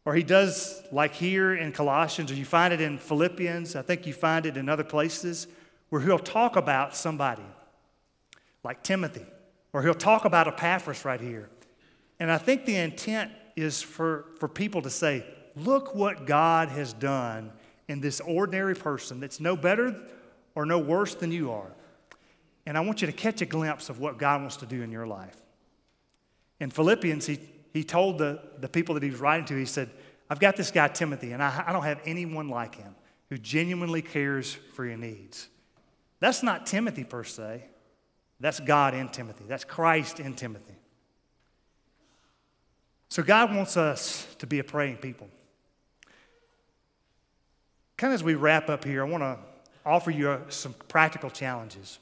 Or 0.05 0.13
he 0.13 0.23
does 0.23 0.83
like 0.91 1.15
here 1.15 1.55
in 1.55 1.71
Colossians, 1.71 2.31
or 2.31 2.35
you 2.35 2.45
find 2.45 2.73
it 2.73 2.79
in 2.79 2.99
Philippians, 2.99 3.75
I 3.75 3.81
think 3.81 4.05
you 4.05 4.13
find 4.13 4.45
it 4.45 4.55
in 4.55 4.69
other 4.69 4.83
places, 4.83 5.47
where 5.89 6.01
he'll 6.01 6.19
talk 6.19 6.55
about 6.55 6.95
somebody 6.95 7.45
like 8.63 8.83
Timothy, 8.83 9.25
or 9.73 9.81
he'll 9.81 9.93
talk 9.93 10.25
about 10.25 10.47
Epaphras 10.47 11.05
right 11.05 11.19
here. 11.19 11.49
And 12.19 12.31
I 12.31 12.37
think 12.37 12.65
the 12.65 12.75
intent 12.75 13.31
is 13.55 13.81
for, 13.81 14.25
for 14.39 14.47
people 14.47 14.81
to 14.83 14.89
say, 14.89 15.25
look 15.55 15.95
what 15.95 16.25
God 16.25 16.69
has 16.69 16.93
done 16.93 17.51
in 17.87 17.99
this 18.01 18.19
ordinary 18.21 18.75
person 18.75 19.19
that's 19.19 19.39
no 19.39 19.55
better 19.55 19.95
or 20.53 20.65
no 20.65 20.79
worse 20.79 21.15
than 21.15 21.31
you 21.31 21.51
are. 21.51 21.71
And 22.65 22.77
I 22.77 22.81
want 22.81 23.01
you 23.01 23.07
to 23.07 23.13
catch 23.13 23.41
a 23.41 23.45
glimpse 23.45 23.89
of 23.89 23.99
what 23.99 24.17
God 24.17 24.41
wants 24.41 24.57
to 24.57 24.65
do 24.65 24.81
in 24.81 24.91
your 24.91 25.05
life. 25.05 25.35
In 26.59 26.69
Philippians, 26.69 27.25
he, 27.25 27.39
he 27.73 27.83
told 27.83 28.17
the, 28.17 28.41
the 28.59 28.69
people 28.69 28.95
that 28.95 29.03
he 29.03 29.09
was 29.09 29.19
writing 29.19 29.45
to, 29.47 29.55
he 29.55 29.65
said, 29.65 29.89
I've 30.29 30.39
got 30.39 30.55
this 30.55 30.71
guy, 30.71 30.87
Timothy, 30.87 31.31
and 31.31 31.43
I, 31.43 31.65
I 31.67 31.73
don't 31.73 31.83
have 31.83 31.99
anyone 32.05 32.49
like 32.49 32.75
him 32.75 32.95
who 33.29 33.37
genuinely 33.37 34.01
cares 34.01 34.53
for 34.73 34.85
your 34.85 34.97
needs. 34.97 35.47
That's 36.19 36.41
not 36.41 36.65
Timothy 36.65 37.03
per 37.03 37.23
se. 37.23 37.65
That's 38.39 38.59
God 38.59 38.93
in 38.93 39.09
Timothy. 39.09 39.45
That's 39.47 39.63
Christ 39.63 40.19
in 40.19 40.33
Timothy. 40.33 40.75
So 43.09 43.23
God 43.23 43.55
wants 43.55 43.77
us 43.77 44.27
to 44.39 44.47
be 44.47 44.59
a 44.59 44.63
praying 44.63 44.97
people 44.97 45.29
kind 47.97 48.13
of 48.13 48.19
as 48.19 48.23
we 48.23 48.35
wrap 48.35 48.69
up 48.69 48.83
here, 48.83 49.05
I 49.05 49.09
want 49.09 49.23
to 49.23 49.37
offer 49.85 50.11
you 50.11 50.29
uh, 50.29 50.39
some 50.49 50.73
practical 50.87 51.29
challenges. 51.29 51.99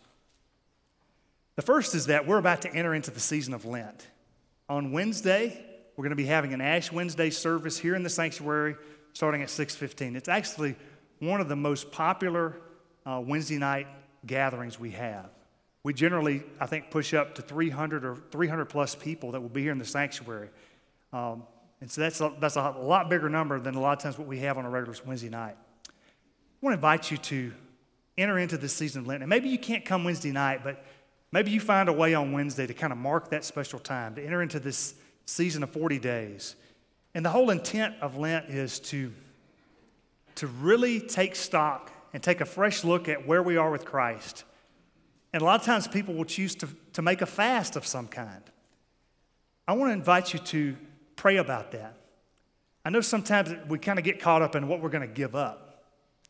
The 1.56 1.62
first 1.62 1.94
is 1.94 2.08
that 2.08 2.26
we're 2.26 2.40
about 2.40 2.64
to 2.64 2.74
enter 2.74 2.96
into 2.96 3.12
the 3.12 3.20
season 3.20 3.54
of 3.54 3.66
Lent. 3.66 4.08
On 4.70 4.92
Wednesday, 4.92 5.62
we're 5.96 6.04
going 6.04 6.12
to 6.12 6.16
be 6.16 6.26
having 6.26 6.54
an 6.54 6.62
Ash 6.62 6.92
Wednesday 6.92 7.30
service 7.30 7.78
here 7.78 7.96
in 7.96 8.04
the 8.04 8.10
sanctuary 8.10 8.76
starting 9.12 9.42
at 9.42 9.50
6:15. 9.50 10.16
It's 10.16 10.30
actually 10.30 10.76
one 11.20 11.42
of 11.42 11.50
the 11.50 11.56
most 11.56 11.92
popular 11.92 12.56
uh, 13.06 13.22
Wednesday 13.24 13.58
night 13.58 13.88
gatherings 14.26 14.80
we 14.80 14.92
have. 14.92 15.30
We 15.84 15.94
generally, 15.94 16.44
I 16.60 16.66
think, 16.66 16.92
push 16.92 17.14
up 17.14 17.36
to 17.36 17.42
300 17.42 18.06
or 18.06 18.16
300 18.32 18.66
plus 18.66 18.96
people 18.96 19.32
that 19.32 19.42
will 19.42 19.50
be 19.50 19.64
here 19.64 19.74
in 19.74 19.78
the 19.78 19.86
sanctuary. 19.86 20.50
Um, 21.12 21.44
and 21.82 21.92
so 21.92 22.00
that's 22.00 22.22
a, 22.22 22.34
that's 22.40 22.56
a 22.56 22.72
lot 22.72 23.10
bigger 23.10 23.28
number 23.28 23.60
than 23.60 23.76
a 23.76 23.82
lot 23.82 23.98
of 23.98 24.04
times 24.04 24.18
what 24.18 24.28
we 24.28 24.40
have 24.40 24.58
on 24.58 24.64
a 24.64 24.70
regular 24.70 24.98
Wednesday 25.06 25.30
night. 25.30 25.58
I 25.88 25.92
want 26.62 26.72
to 26.72 26.78
invite 26.78 27.12
you 27.12 27.18
to 27.18 27.52
enter 28.18 28.40
into 28.40 28.58
this 28.58 28.74
season 28.74 29.02
of 29.02 29.08
Lent. 29.08 29.22
And 29.22 29.30
maybe 29.30 29.50
you 29.50 29.60
can't 29.60 29.84
come 29.84 30.06
Wednesday 30.06 30.32
night, 30.32 30.64
but 30.64 30.86
maybe 31.34 31.50
you 31.50 31.60
find 31.60 31.90
a 31.90 31.94
way 31.94 32.14
on 32.14 32.32
Wednesday 32.32 32.68
to 32.68 32.74
kind 32.76 32.94
of 32.94 33.00
mark 33.00 33.32
that 33.32 33.44
special 33.44 33.80
time, 33.80 34.14
to 34.16 34.24
enter 34.24 34.44
into 34.44 34.60
this 34.60 34.94
season 35.26 35.64
of 35.64 35.72
40 35.72 35.98
days. 35.98 36.56
And 37.16 37.26
the 37.26 37.32
whole 37.32 37.50
intent 37.50 37.96
of 38.02 38.16
Lent 38.18 38.50
is 38.50 38.80
to, 38.82 39.12
to 40.36 40.48
really 40.48 41.00
take 41.00 41.36
stock 41.36 41.92
and 42.14 42.22
take 42.22 42.40
a 42.40 42.46
fresh 42.46 42.84
look 42.84 43.10
at 43.10 43.26
where 43.28 43.42
we 43.42 43.58
are 43.58 43.72
with 43.72 43.84
Christ. 43.84 44.44
And 45.34 45.42
a 45.42 45.46
lot 45.46 45.60
of 45.60 45.66
times 45.66 45.88
people 45.88 46.14
will 46.14 46.24
choose 46.24 46.54
to, 46.56 46.70
to 46.94 47.02
make 47.02 47.24
a 47.24 47.26
fast 47.26 47.76
of 47.76 47.88
some 47.88 48.08
kind. 48.08 48.44
I 49.68 49.74
want 49.74 49.90
to 49.90 49.94
invite 49.94 50.34
you 50.34 50.40
to 50.40 50.78
pray 51.16 51.38
about 51.38 51.72
that. 51.72 51.98
I 52.86 52.92
know 52.92 53.02
sometimes 53.02 53.50
we 53.68 53.80
kind 53.80 53.98
of 53.98 54.06
get 54.06 54.20
caught 54.20 54.44
up 54.44 54.56
in 54.56 54.68
what 54.68 54.82
we're 54.82 54.90
going 54.90 55.08
to 55.08 55.14
give 55.14 55.36
up. 55.36 55.86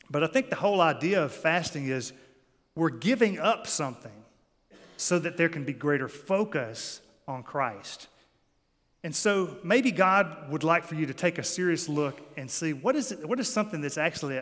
But 0.09 0.23
I 0.23 0.27
think 0.27 0.49
the 0.49 0.55
whole 0.55 0.79
idea 0.79 1.23
of 1.23 1.33
fasting 1.33 1.87
is 1.87 2.13
we're 2.75 2.89
giving 2.89 3.37
up 3.37 3.67
something 3.67 4.22
so 4.97 5.19
that 5.19 5.37
there 5.37 5.49
can 5.49 5.63
be 5.63 5.73
greater 5.73 6.07
focus 6.07 7.01
on 7.27 7.43
Christ. 7.43 8.07
And 9.03 9.13
so 9.13 9.57
maybe 9.63 9.91
God 9.91 10.49
would 10.49 10.63
like 10.63 10.85
for 10.85 10.95
you 10.95 11.05
to 11.07 11.13
take 11.13 11.37
a 11.37 11.43
serious 11.43 11.89
look 11.89 12.21
and 12.37 12.49
see 12.49 12.71
what 12.71 12.95
is, 12.95 13.11
it, 13.11 13.27
what 13.27 13.39
is 13.39 13.49
something 13.49 13.81
that's 13.81 13.97
actually 13.97 14.41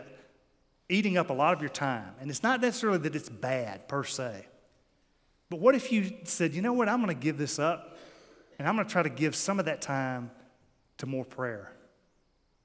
eating 0.88 1.16
up 1.16 1.30
a 1.30 1.32
lot 1.32 1.52
of 1.52 1.60
your 1.60 1.70
time. 1.70 2.14
And 2.20 2.30
it's 2.30 2.42
not 2.42 2.60
necessarily 2.60 2.98
that 2.98 3.16
it's 3.16 3.28
bad 3.28 3.88
per 3.88 4.04
se. 4.04 4.46
But 5.50 5.58
what 5.60 5.74
if 5.74 5.90
you 5.90 6.12
said, 6.24 6.54
you 6.54 6.62
know 6.62 6.72
what, 6.72 6.88
I'm 6.88 7.02
going 7.02 7.14
to 7.14 7.20
give 7.20 7.38
this 7.38 7.58
up 7.58 7.96
and 8.58 8.68
I'm 8.68 8.76
going 8.76 8.86
to 8.86 8.92
try 8.92 9.02
to 9.02 9.10
give 9.10 9.34
some 9.34 9.58
of 9.58 9.64
that 9.64 9.82
time 9.82 10.30
to 10.98 11.06
more 11.06 11.24
prayer? 11.24 11.72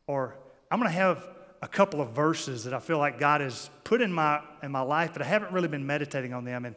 Or 0.05 0.35
I'm 0.69 0.79
going 0.79 0.91
to 0.91 0.97
have 0.97 1.27
a 1.63 1.67
couple 1.67 1.99
of 1.99 2.09
verses 2.09 2.65
that 2.65 2.73
I 2.75 2.79
feel 2.79 2.99
like 2.99 3.17
God 3.17 3.41
has 3.41 3.71
put 3.83 4.01
in 4.01 4.13
my, 4.13 4.41
in 4.61 4.71
my 4.71 4.81
life, 4.81 5.11
but 5.13 5.23
I 5.23 5.25
haven't 5.25 5.51
really 5.51 5.67
been 5.67 5.87
meditating 5.87 6.33
on 6.33 6.45
them. 6.45 6.65
And, 6.65 6.75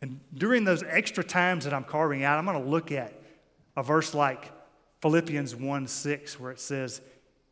and 0.00 0.20
during 0.34 0.64
those 0.64 0.82
extra 0.82 1.24
times 1.24 1.64
that 1.64 1.74
I'm 1.74 1.84
carving 1.84 2.24
out, 2.24 2.38
I'm 2.38 2.44
going 2.44 2.62
to 2.62 2.68
look 2.68 2.92
at 2.92 3.12
a 3.76 3.82
verse 3.82 4.14
like 4.14 4.52
Philippians 5.02 5.54
1 5.56 5.86
6, 5.86 6.40
where 6.40 6.52
it 6.52 6.60
says 6.60 7.00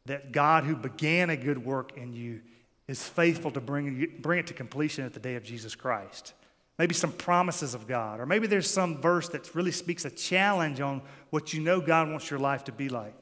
that 0.07 0.33
God 0.33 0.65
who 0.65 0.77
began 0.77 1.31
a 1.31 1.37
good 1.37 1.65
work 1.65 1.97
in 1.97 2.13
you 2.13 2.41
is 2.87 3.03
faithful 3.03 3.51
to 3.51 3.61
bring, 3.61 4.13
bring 4.21 4.39
it 4.39 4.47
to 4.47 4.55
completion 4.55 5.05
at 5.05 5.13
the 5.13 5.21
day 5.21 5.35
of 5.35 5.43
Jesus 5.43 5.75
Christ. 5.75 6.35
Maybe 6.79 6.95
some 6.95 7.13
promises 7.13 7.75
of 7.75 7.89
God, 7.89 8.21
or 8.21 8.27
maybe 8.27 8.47
there's 8.47 8.71
some 8.71 9.01
verse 9.01 9.29
that 9.31 9.55
really 9.55 9.73
speaks 9.73 10.05
a 10.05 10.11
challenge 10.11 10.81
on 10.81 11.03
what 11.31 11.53
you 11.53 11.61
know 11.61 11.81
God 11.81 12.11
wants 12.11 12.31
your 12.31 12.39
life 12.39 12.65
to 12.65 12.73
be 12.73 12.89
like. 12.89 13.15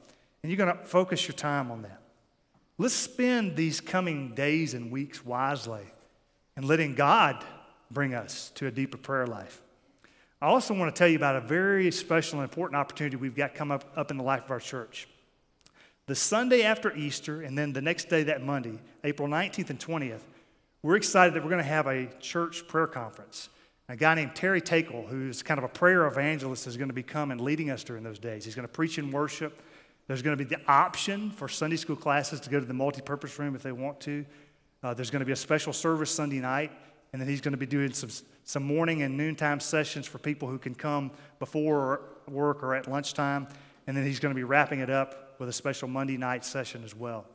and 0.43 0.51
you're 0.51 0.57
going 0.63 0.77
to 0.77 0.85
focus 0.85 1.27
your 1.27 1.35
time 1.35 1.71
on 1.71 1.81
that. 1.83 2.01
Let's 2.77 2.93
spend 2.93 3.55
these 3.55 3.79
coming 3.79 4.35
days 4.35 4.73
and 4.73 4.91
weeks 4.91 5.25
wisely 5.25 5.85
and 6.57 6.65
letting 6.65 6.93
God 6.93 7.43
bring 7.91 8.13
us 8.13 8.51
to 8.55 8.67
a 8.67 8.71
deeper 8.71 8.97
prayer 8.97 9.27
life. 9.27 9.61
I 10.41 10.47
also 10.47 10.73
want 10.73 10.93
to 10.93 10.99
tell 10.99 11.07
you 11.07 11.15
about 11.15 11.35
a 11.35 11.41
very 11.41 11.89
special 11.91 12.39
and 12.39 12.49
important 12.49 12.77
opportunity 12.77 13.15
we've 13.15 13.35
got 13.35 13.55
come 13.55 13.71
up, 13.71 13.91
up 13.95 14.11
in 14.11 14.17
the 14.17 14.23
life 14.23 14.45
of 14.45 14.51
our 14.51 14.59
church. 14.59 15.07
The 16.07 16.15
Sunday 16.15 16.63
after 16.63 16.95
Easter, 16.95 17.41
and 17.41 17.57
then 17.57 17.73
the 17.73 17.81
next 17.81 18.09
day, 18.09 18.23
that 18.23 18.43
Monday, 18.43 18.79
April 19.03 19.27
19th 19.27 19.71
and 19.71 19.79
20th, 19.79 20.21
we're 20.83 20.97
excited 20.97 21.33
that 21.33 21.41
we're 21.41 21.49
going 21.49 21.63
to 21.63 21.67
have 21.67 21.87
a 21.87 22.05
church 22.19 22.67
prayer 22.67 22.85
conference. 22.85 23.49
A 23.89 23.95
guy 23.95 24.13
named 24.13 24.35
Terry 24.35 24.61
Teykl, 24.61 25.07
who's 25.07 25.41
kind 25.41 25.57
of 25.57 25.63
a 25.63 25.67
prayer 25.67 26.05
evangelist, 26.05 26.67
is 26.67 26.77
going 26.77 26.89
to 26.89 26.93
be 26.93 27.01
coming 27.01 27.39
leading 27.39 27.71
us 27.71 27.83
during 27.83 28.03
those 28.03 28.19
days. 28.19 28.45
He's 28.45 28.53
going 28.53 28.67
to 28.67 28.71
preach 28.71 28.99
in 28.99 29.11
worship. 29.11 29.61
There's 30.07 30.21
going 30.21 30.37
to 30.37 30.43
be 30.43 30.47
the 30.47 30.61
option 30.67 31.31
for 31.31 31.47
Sunday 31.47 31.77
school 31.77 31.95
classes 31.95 32.39
to 32.41 32.49
go 32.49 32.59
to 32.59 32.65
the 32.65 32.73
multipurpose 32.73 33.39
room 33.39 33.55
if 33.55 33.63
they 33.63 33.71
want 33.71 33.99
to. 34.01 34.25
Uh, 34.83 34.93
there's 34.93 35.09
going 35.09 35.21
to 35.21 35.25
be 35.25 35.31
a 35.31 35.35
special 35.35 35.73
service 35.73 36.11
Sunday 36.11 36.39
night, 36.39 36.71
and 37.13 37.21
then 37.21 37.29
he's 37.29 37.41
going 37.41 37.53
to 37.53 37.57
be 37.57 37.65
doing 37.65 37.93
some, 37.93 38.09
some 38.43 38.63
morning 38.63 39.01
and 39.01 39.15
noontime 39.17 39.59
sessions 39.59 40.05
for 40.05 40.17
people 40.17 40.47
who 40.49 40.57
can 40.57 40.75
come 40.75 41.11
before 41.39 42.01
work 42.27 42.63
or 42.63 42.75
at 42.75 42.89
lunchtime. 42.89 43.47
And 43.87 43.95
then 43.95 44.05
he's 44.05 44.19
going 44.19 44.33
to 44.33 44.35
be 44.35 44.43
wrapping 44.43 44.79
it 44.79 44.89
up 44.89 45.39
with 45.39 45.49
a 45.49 45.53
special 45.53 45.87
Monday 45.87 46.17
night 46.17 46.43
session 46.43 46.83
as 46.83 46.95
well. 46.95 47.25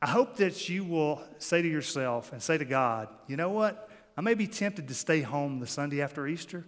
I 0.00 0.08
hope 0.08 0.36
that 0.36 0.68
you 0.68 0.84
will 0.84 1.22
say 1.38 1.62
to 1.62 1.68
yourself 1.68 2.32
and 2.32 2.42
say 2.42 2.58
to 2.58 2.64
God, 2.64 3.08
you 3.26 3.36
know 3.36 3.50
what? 3.50 3.88
I 4.16 4.20
may 4.20 4.34
be 4.34 4.46
tempted 4.46 4.88
to 4.88 4.94
stay 4.94 5.20
home 5.20 5.60
the 5.60 5.66
Sunday 5.66 6.00
after 6.00 6.26
Easter, 6.26 6.64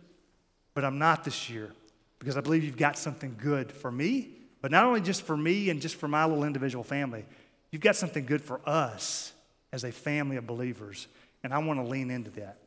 but 0.74 0.84
I'm 0.84 0.98
not 0.98 1.24
this 1.24 1.48
year 1.48 1.72
because 2.18 2.36
I 2.36 2.40
believe 2.40 2.64
you've 2.64 2.76
got 2.76 2.98
something 2.98 3.36
good 3.40 3.72
for 3.72 3.90
me, 3.90 4.30
but 4.60 4.70
not 4.70 4.84
only 4.84 5.00
just 5.00 5.22
for 5.22 5.36
me 5.36 5.70
and 5.70 5.80
just 5.80 5.96
for 5.96 6.08
my 6.08 6.24
little 6.24 6.44
individual 6.44 6.84
family, 6.84 7.24
you've 7.70 7.82
got 7.82 7.96
something 7.96 8.26
good 8.26 8.42
for 8.42 8.60
us 8.66 9.32
as 9.72 9.84
a 9.84 9.92
family 9.92 10.36
of 10.36 10.46
believers, 10.46 11.06
and 11.42 11.52
I 11.52 11.58
want 11.58 11.80
to 11.80 11.86
lean 11.86 12.10
into 12.10 12.30
that. 12.32 12.58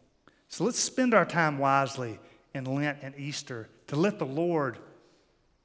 So 0.47 0.63
let's 0.63 0.79
spend 0.79 1.13
our 1.13 1.25
time 1.25 1.57
wisely 1.57 2.19
in 2.53 2.65
Lent 2.65 2.97
and 3.01 3.15
Easter 3.17 3.69
to 3.88 3.95
let 3.95 4.19
the 4.19 4.25
Lord 4.25 4.77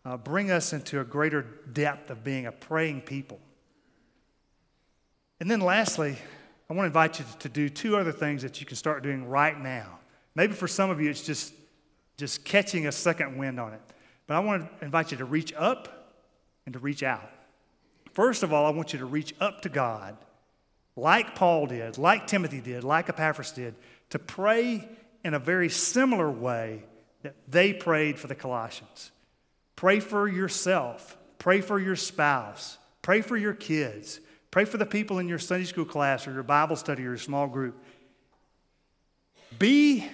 uh, 0.05 0.17
bring 0.17 0.51
us 0.51 0.73
into 0.73 1.01
a 1.01 1.05
greater 1.05 1.43
depth 1.73 2.11
of 2.11 2.23
being 2.23 2.47
a 2.47 2.53
praying 2.53 3.01
people. 3.03 3.41
And 5.41 5.51
then 5.51 5.61
lastly, 5.61 6.17
I 6.71 6.75
want 6.75 6.85
to 6.85 6.87
invite 6.87 7.19
you 7.19 7.25
to 7.41 7.49
do 7.49 7.69
two 7.69 7.97
other 7.97 8.13
things 8.13 8.43
that 8.43 8.61
you 8.61 8.67
can 8.67 8.77
start 8.77 9.03
doing 9.03 9.27
right 9.29 9.59
now. 9.59 9.99
Maybe 10.35 10.53
for 10.53 10.69
some 10.69 10.91
of 10.91 11.01
you, 11.01 11.11
it's 11.11 11.23
just, 11.23 11.53
just 12.17 12.45
catching 12.45 12.87
a 12.87 12.93
second 12.93 13.37
wind 13.37 13.59
on 13.59 13.73
it. 13.73 13.81
But 14.27 14.35
I 14.35 14.41
want 14.41 14.79
to 14.79 14.85
invite 14.85 15.11
you 15.11 15.19
to 15.19 15.25
reach 15.25 15.53
up 15.57 16.15
and 16.65 16.73
to 16.73 16.79
reach 16.79 17.03
out. 17.03 17.31
First 18.13 18.43
of 18.43 18.53
all, 18.53 18.67
I 18.67 18.71
want 18.71 18.93
you 18.93 18.99
to 18.99 19.07
reach 19.07 19.35
up 19.41 19.63
to 19.63 19.69
God, 19.69 20.17
like 20.97 21.35
Paul 21.35 21.67
did, 21.67 21.99
like 21.99 22.27
Timothy 22.27 22.61
did, 22.61 22.83
like 22.83 23.09
Epaphras 23.09 23.53
did, 23.53 23.75
to 24.11 24.19
pray 24.19 24.89
in 25.23 25.35
a 25.35 25.39
very 25.39 25.69
similar 25.69 26.31
way 26.31 26.83
that 27.23 27.37
they 27.49 27.73
prayed 27.73 28.19
for 28.19 28.27
the 28.27 28.35
Colossians. 28.35 29.11
Pray 29.75 30.01
for 30.01 30.27
yourself, 30.27 31.19
pray 31.39 31.61
for 31.61 31.79
your 31.79 31.97
spouse, 31.97 32.79
pray 33.03 33.21
for 33.21 33.37
your 33.37 33.53
kids, 33.53 34.21
pray 34.51 34.65
for 34.65 34.79
the 34.79 34.87
people 34.87 35.19
in 35.19 35.29
your 35.29 35.39
Sunday 35.39 35.67
school 35.67 35.85
class 35.85 36.27
or 36.27 36.33
your 36.33 36.43
Bible 36.43 36.77
study 36.77 37.03
or 37.03 37.11
your 37.11 37.19
small 37.19 37.47
group. 37.47 37.77
Be 39.59 40.07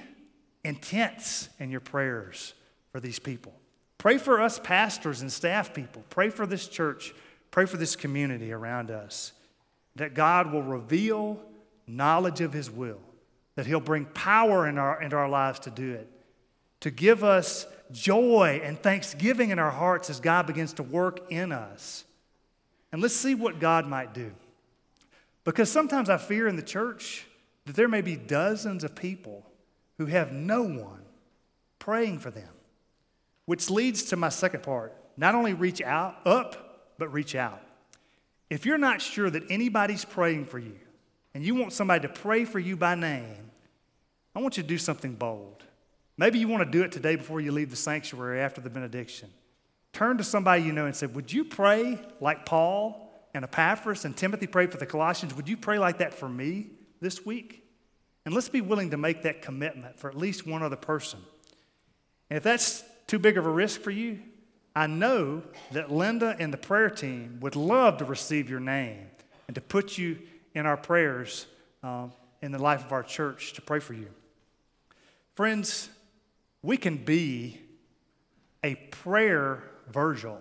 intense 0.64 1.48
in 1.58 1.70
your 1.70 1.80
prayers 1.80 2.54
for 2.90 3.00
these 3.00 3.18
people. 3.18 3.52
Pray 3.98 4.18
for 4.18 4.40
us 4.40 4.58
pastors 4.58 5.20
and 5.20 5.30
staff 5.30 5.72
people. 5.72 6.02
Pray 6.10 6.28
for 6.28 6.44
this 6.44 6.66
church. 6.66 7.14
Pray 7.52 7.66
for 7.66 7.76
this 7.76 7.94
community 7.94 8.52
around 8.52 8.90
us. 8.90 9.32
That 9.96 10.14
God 10.14 10.52
will 10.52 10.62
reveal 10.62 11.40
knowledge 11.86 12.40
of 12.40 12.52
His 12.52 12.70
will, 12.70 13.00
that 13.56 13.66
He'll 13.66 13.80
bring 13.80 14.06
power 14.06 14.66
in 14.66 14.78
our, 14.78 15.02
into 15.02 15.16
our 15.16 15.28
lives 15.28 15.60
to 15.60 15.70
do 15.70 15.92
it, 15.92 16.10
to 16.80 16.90
give 16.90 17.22
us 17.22 17.66
joy 17.90 18.60
and 18.64 18.78
thanksgiving 18.78 19.50
in 19.50 19.58
our 19.58 19.70
hearts 19.70 20.10
as 20.10 20.20
God 20.20 20.46
begins 20.46 20.72
to 20.74 20.82
work 20.82 21.30
in 21.30 21.52
us. 21.52 22.04
And 22.90 23.00
let's 23.00 23.14
see 23.14 23.34
what 23.34 23.60
God 23.60 23.86
might 23.86 24.14
do. 24.14 24.32
Because 25.44 25.70
sometimes 25.70 26.08
I 26.08 26.18
fear 26.18 26.46
in 26.46 26.56
the 26.56 26.62
church 26.62 27.26
that 27.66 27.76
there 27.76 27.88
may 27.88 28.00
be 28.00 28.16
dozens 28.16 28.84
of 28.84 28.94
people 28.94 29.46
who 29.98 30.06
have 30.06 30.32
no 30.32 30.62
one 30.62 31.02
praying 31.78 32.18
for 32.18 32.30
them, 32.30 32.48
which 33.46 33.70
leads 33.70 34.04
to 34.04 34.16
my 34.16 34.28
second 34.28 34.62
part. 34.62 34.94
Not 35.16 35.34
only 35.34 35.54
reach 35.54 35.82
out, 35.82 36.16
up, 36.24 36.94
but 36.98 37.12
reach 37.12 37.34
out. 37.34 37.60
If 38.52 38.66
you're 38.66 38.76
not 38.76 39.00
sure 39.00 39.30
that 39.30 39.50
anybody's 39.50 40.04
praying 40.04 40.44
for 40.44 40.58
you 40.58 40.78
and 41.32 41.42
you 41.42 41.54
want 41.54 41.72
somebody 41.72 42.06
to 42.06 42.12
pray 42.12 42.44
for 42.44 42.58
you 42.58 42.76
by 42.76 42.94
name, 42.94 43.50
I 44.34 44.40
want 44.40 44.58
you 44.58 44.62
to 44.62 44.68
do 44.68 44.76
something 44.76 45.14
bold. 45.14 45.64
Maybe 46.18 46.38
you 46.38 46.48
want 46.48 46.62
to 46.62 46.70
do 46.70 46.84
it 46.84 46.92
today 46.92 47.16
before 47.16 47.40
you 47.40 47.50
leave 47.50 47.70
the 47.70 47.76
sanctuary 47.76 48.42
after 48.42 48.60
the 48.60 48.68
benediction. 48.68 49.30
Turn 49.94 50.18
to 50.18 50.22
somebody 50.22 50.64
you 50.64 50.72
know 50.74 50.84
and 50.84 50.94
say, 50.94 51.06
Would 51.06 51.32
you 51.32 51.46
pray 51.46 51.98
like 52.20 52.44
Paul 52.44 53.10
and 53.32 53.42
Epaphras 53.42 54.04
and 54.04 54.14
Timothy 54.14 54.46
prayed 54.46 54.70
for 54.70 54.76
the 54.76 54.84
Colossians? 54.84 55.34
Would 55.34 55.48
you 55.48 55.56
pray 55.56 55.78
like 55.78 55.96
that 56.00 56.12
for 56.12 56.28
me 56.28 56.72
this 57.00 57.24
week? 57.24 57.66
And 58.26 58.34
let's 58.34 58.50
be 58.50 58.60
willing 58.60 58.90
to 58.90 58.98
make 58.98 59.22
that 59.22 59.40
commitment 59.40 59.98
for 59.98 60.10
at 60.10 60.16
least 60.18 60.46
one 60.46 60.62
other 60.62 60.76
person. 60.76 61.20
And 62.28 62.36
if 62.36 62.42
that's 62.42 62.84
too 63.06 63.18
big 63.18 63.38
of 63.38 63.46
a 63.46 63.50
risk 63.50 63.80
for 63.80 63.90
you, 63.90 64.20
I 64.74 64.86
know 64.86 65.42
that 65.72 65.92
Linda 65.92 66.34
and 66.38 66.52
the 66.52 66.58
prayer 66.58 66.90
team 66.90 67.38
would 67.40 67.56
love 67.56 67.98
to 67.98 68.04
receive 68.04 68.48
your 68.48 68.60
name 68.60 69.06
and 69.46 69.54
to 69.54 69.60
put 69.60 69.98
you 69.98 70.18
in 70.54 70.66
our 70.66 70.76
prayers 70.76 71.46
um, 71.82 72.12
in 72.40 72.52
the 72.52 72.58
life 72.58 72.84
of 72.84 72.92
our 72.92 73.02
church 73.02 73.52
to 73.54 73.62
pray 73.62 73.80
for 73.80 73.94
you. 73.94 74.08
Friends, 75.34 75.88
we 76.62 76.76
can 76.76 76.96
be 76.96 77.60
a 78.62 78.74
prayer 78.76 79.62
Virgil, 79.90 80.40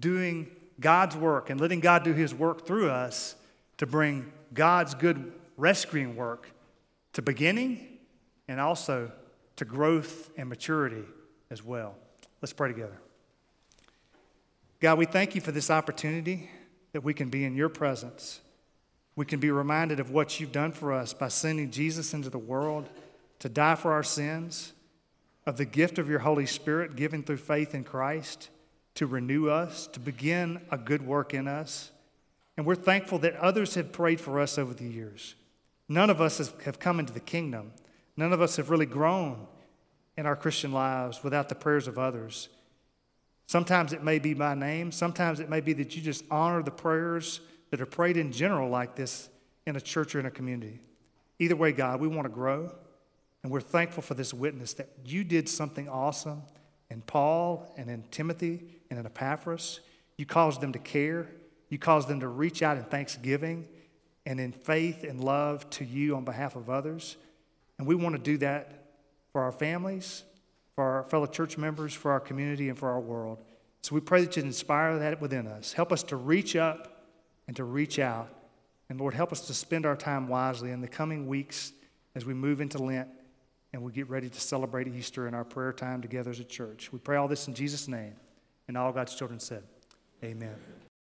doing 0.00 0.50
God's 0.80 1.16
work 1.16 1.50
and 1.50 1.60
letting 1.60 1.80
God 1.80 2.04
do 2.04 2.12
his 2.12 2.34
work 2.34 2.66
through 2.66 2.90
us 2.90 3.36
to 3.78 3.86
bring 3.86 4.32
God's 4.52 4.94
good 4.94 5.32
rescuing 5.56 6.16
work 6.16 6.50
to 7.12 7.22
beginning 7.22 7.98
and 8.48 8.60
also 8.60 9.10
to 9.56 9.64
growth 9.64 10.30
and 10.36 10.48
maturity 10.48 11.04
as 11.50 11.62
well. 11.62 11.94
Let's 12.42 12.52
pray 12.52 12.68
together. 12.68 12.98
God, 14.80 14.98
we 14.98 15.06
thank 15.06 15.34
you 15.34 15.40
for 15.40 15.52
this 15.52 15.70
opportunity 15.70 16.50
that 16.92 17.02
we 17.02 17.14
can 17.14 17.28
be 17.30 17.44
in 17.44 17.56
your 17.56 17.68
presence. 17.68 18.40
We 19.14 19.24
can 19.24 19.40
be 19.40 19.50
reminded 19.50 20.00
of 20.00 20.10
what 20.10 20.38
you've 20.38 20.52
done 20.52 20.72
for 20.72 20.92
us 20.92 21.14
by 21.14 21.28
sending 21.28 21.70
Jesus 21.70 22.12
into 22.12 22.28
the 22.28 22.38
world 22.38 22.88
to 23.38 23.48
die 23.48 23.74
for 23.74 23.92
our 23.92 24.02
sins, 24.02 24.72
of 25.46 25.56
the 25.56 25.64
gift 25.64 25.98
of 25.98 26.08
your 26.08 26.18
Holy 26.18 26.46
Spirit 26.46 26.96
given 26.96 27.22
through 27.22 27.36
faith 27.36 27.74
in 27.74 27.84
Christ 27.84 28.50
to 28.96 29.06
renew 29.06 29.48
us, 29.48 29.86
to 29.88 30.00
begin 30.00 30.60
a 30.70 30.76
good 30.76 31.06
work 31.06 31.32
in 31.32 31.46
us. 31.46 31.92
And 32.56 32.66
we're 32.66 32.74
thankful 32.74 33.18
that 33.20 33.36
others 33.36 33.74
have 33.74 33.92
prayed 33.92 34.20
for 34.20 34.40
us 34.40 34.58
over 34.58 34.74
the 34.74 34.88
years. 34.88 35.34
None 35.88 36.10
of 36.10 36.20
us 36.20 36.52
have 36.64 36.78
come 36.78 36.98
into 36.98 37.12
the 37.12 37.20
kingdom. 37.20 37.72
None 38.16 38.32
of 38.32 38.40
us 38.40 38.56
have 38.56 38.70
really 38.70 38.86
grown 38.86 39.46
in 40.16 40.26
our 40.26 40.36
Christian 40.36 40.72
lives 40.72 41.22
without 41.22 41.48
the 41.48 41.54
prayers 41.54 41.86
of 41.86 41.98
others. 41.98 42.48
Sometimes 43.46 43.92
it 43.92 44.02
may 44.02 44.18
be 44.18 44.34
by 44.34 44.54
name, 44.54 44.90
sometimes 44.90 45.40
it 45.40 45.48
may 45.48 45.60
be 45.60 45.72
that 45.74 45.94
you 45.94 46.02
just 46.02 46.24
honor 46.30 46.62
the 46.62 46.70
prayers 46.70 47.40
that 47.70 47.80
are 47.80 47.86
prayed 47.86 48.16
in 48.16 48.32
general 48.32 48.68
like 48.68 48.96
this 48.96 49.28
in 49.66 49.76
a 49.76 49.80
church 49.80 50.14
or 50.14 50.20
in 50.20 50.26
a 50.26 50.30
community. 50.30 50.80
Either 51.38 51.56
way, 51.56 51.72
God, 51.72 52.00
we 52.00 52.08
want 52.08 52.24
to 52.24 52.32
grow, 52.32 52.72
and 53.42 53.52
we're 53.52 53.60
thankful 53.60 54.02
for 54.02 54.14
this 54.14 54.34
witness 54.34 54.74
that 54.74 54.88
you 55.04 55.22
did 55.22 55.48
something 55.48 55.88
awesome 55.88 56.42
in 56.90 57.02
Paul 57.02 57.72
and 57.76 57.90
in 57.90 58.04
Timothy 58.10 58.62
and 58.90 58.98
in 58.98 59.06
Epaphras. 59.06 59.80
You 60.16 60.26
caused 60.26 60.60
them 60.60 60.72
to 60.72 60.78
care. 60.78 61.28
You 61.68 61.78
caused 61.78 62.08
them 62.08 62.20
to 62.20 62.28
reach 62.28 62.62
out 62.62 62.76
in 62.76 62.84
thanksgiving 62.84 63.66
and 64.24 64.40
in 64.40 64.52
faith 64.52 65.04
and 65.04 65.22
love 65.22 65.68
to 65.70 65.84
you 65.84 66.16
on 66.16 66.24
behalf 66.24 66.56
of 66.56 66.70
others. 66.70 67.16
And 67.78 67.86
we 67.86 67.94
want 67.94 68.16
to 68.16 68.22
do 68.22 68.38
that 68.38 68.86
for 69.32 69.42
our 69.42 69.52
families, 69.52 70.24
for 70.76 70.84
our 70.84 71.02
fellow 71.04 71.26
church 71.26 71.58
members, 71.58 71.92
for 71.92 72.12
our 72.12 72.20
community, 72.20 72.68
and 72.68 72.78
for 72.78 72.88
our 72.88 73.00
world. 73.00 73.42
So 73.82 73.94
we 73.94 74.00
pray 74.00 74.20
that 74.24 74.36
you 74.36 74.42
inspire 74.42 74.98
that 74.98 75.20
within 75.20 75.46
us. 75.46 75.72
Help 75.72 75.90
us 75.90 76.02
to 76.04 76.16
reach 76.16 76.54
up 76.54 77.08
and 77.48 77.56
to 77.56 77.64
reach 77.64 77.98
out. 77.98 78.28
And 78.88 79.00
Lord, 79.00 79.14
help 79.14 79.32
us 79.32 79.40
to 79.48 79.54
spend 79.54 79.86
our 79.86 79.96
time 79.96 80.28
wisely 80.28 80.70
in 80.70 80.80
the 80.80 80.88
coming 80.88 81.26
weeks 81.26 81.72
as 82.14 82.24
we 82.24 82.34
move 82.34 82.60
into 82.60 82.78
Lent 82.78 83.08
and 83.72 83.82
we 83.82 83.92
get 83.92 84.08
ready 84.08 84.28
to 84.28 84.40
celebrate 84.40 84.88
Easter 84.88 85.28
in 85.28 85.34
our 85.34 85.44
prayer 85.44 85.72
time 85.72 86.00
together 86.00 86.30
as 86.30 86.40
a 86.40 86.44
church. 86.44 86.92
We 86.92 86.98
pray 86.98 87.16
all 87.16 87.28
this 87.28 87.48
in 87.48 87.54
Jesus' 87.54 87.88
name. 87.88 88.14
And 88.68 88.76
all 88.76 88.92
God's 88.92 89.14
children 89.14 89.38
said, 89.38 89.62
Amen. 90.24 90.56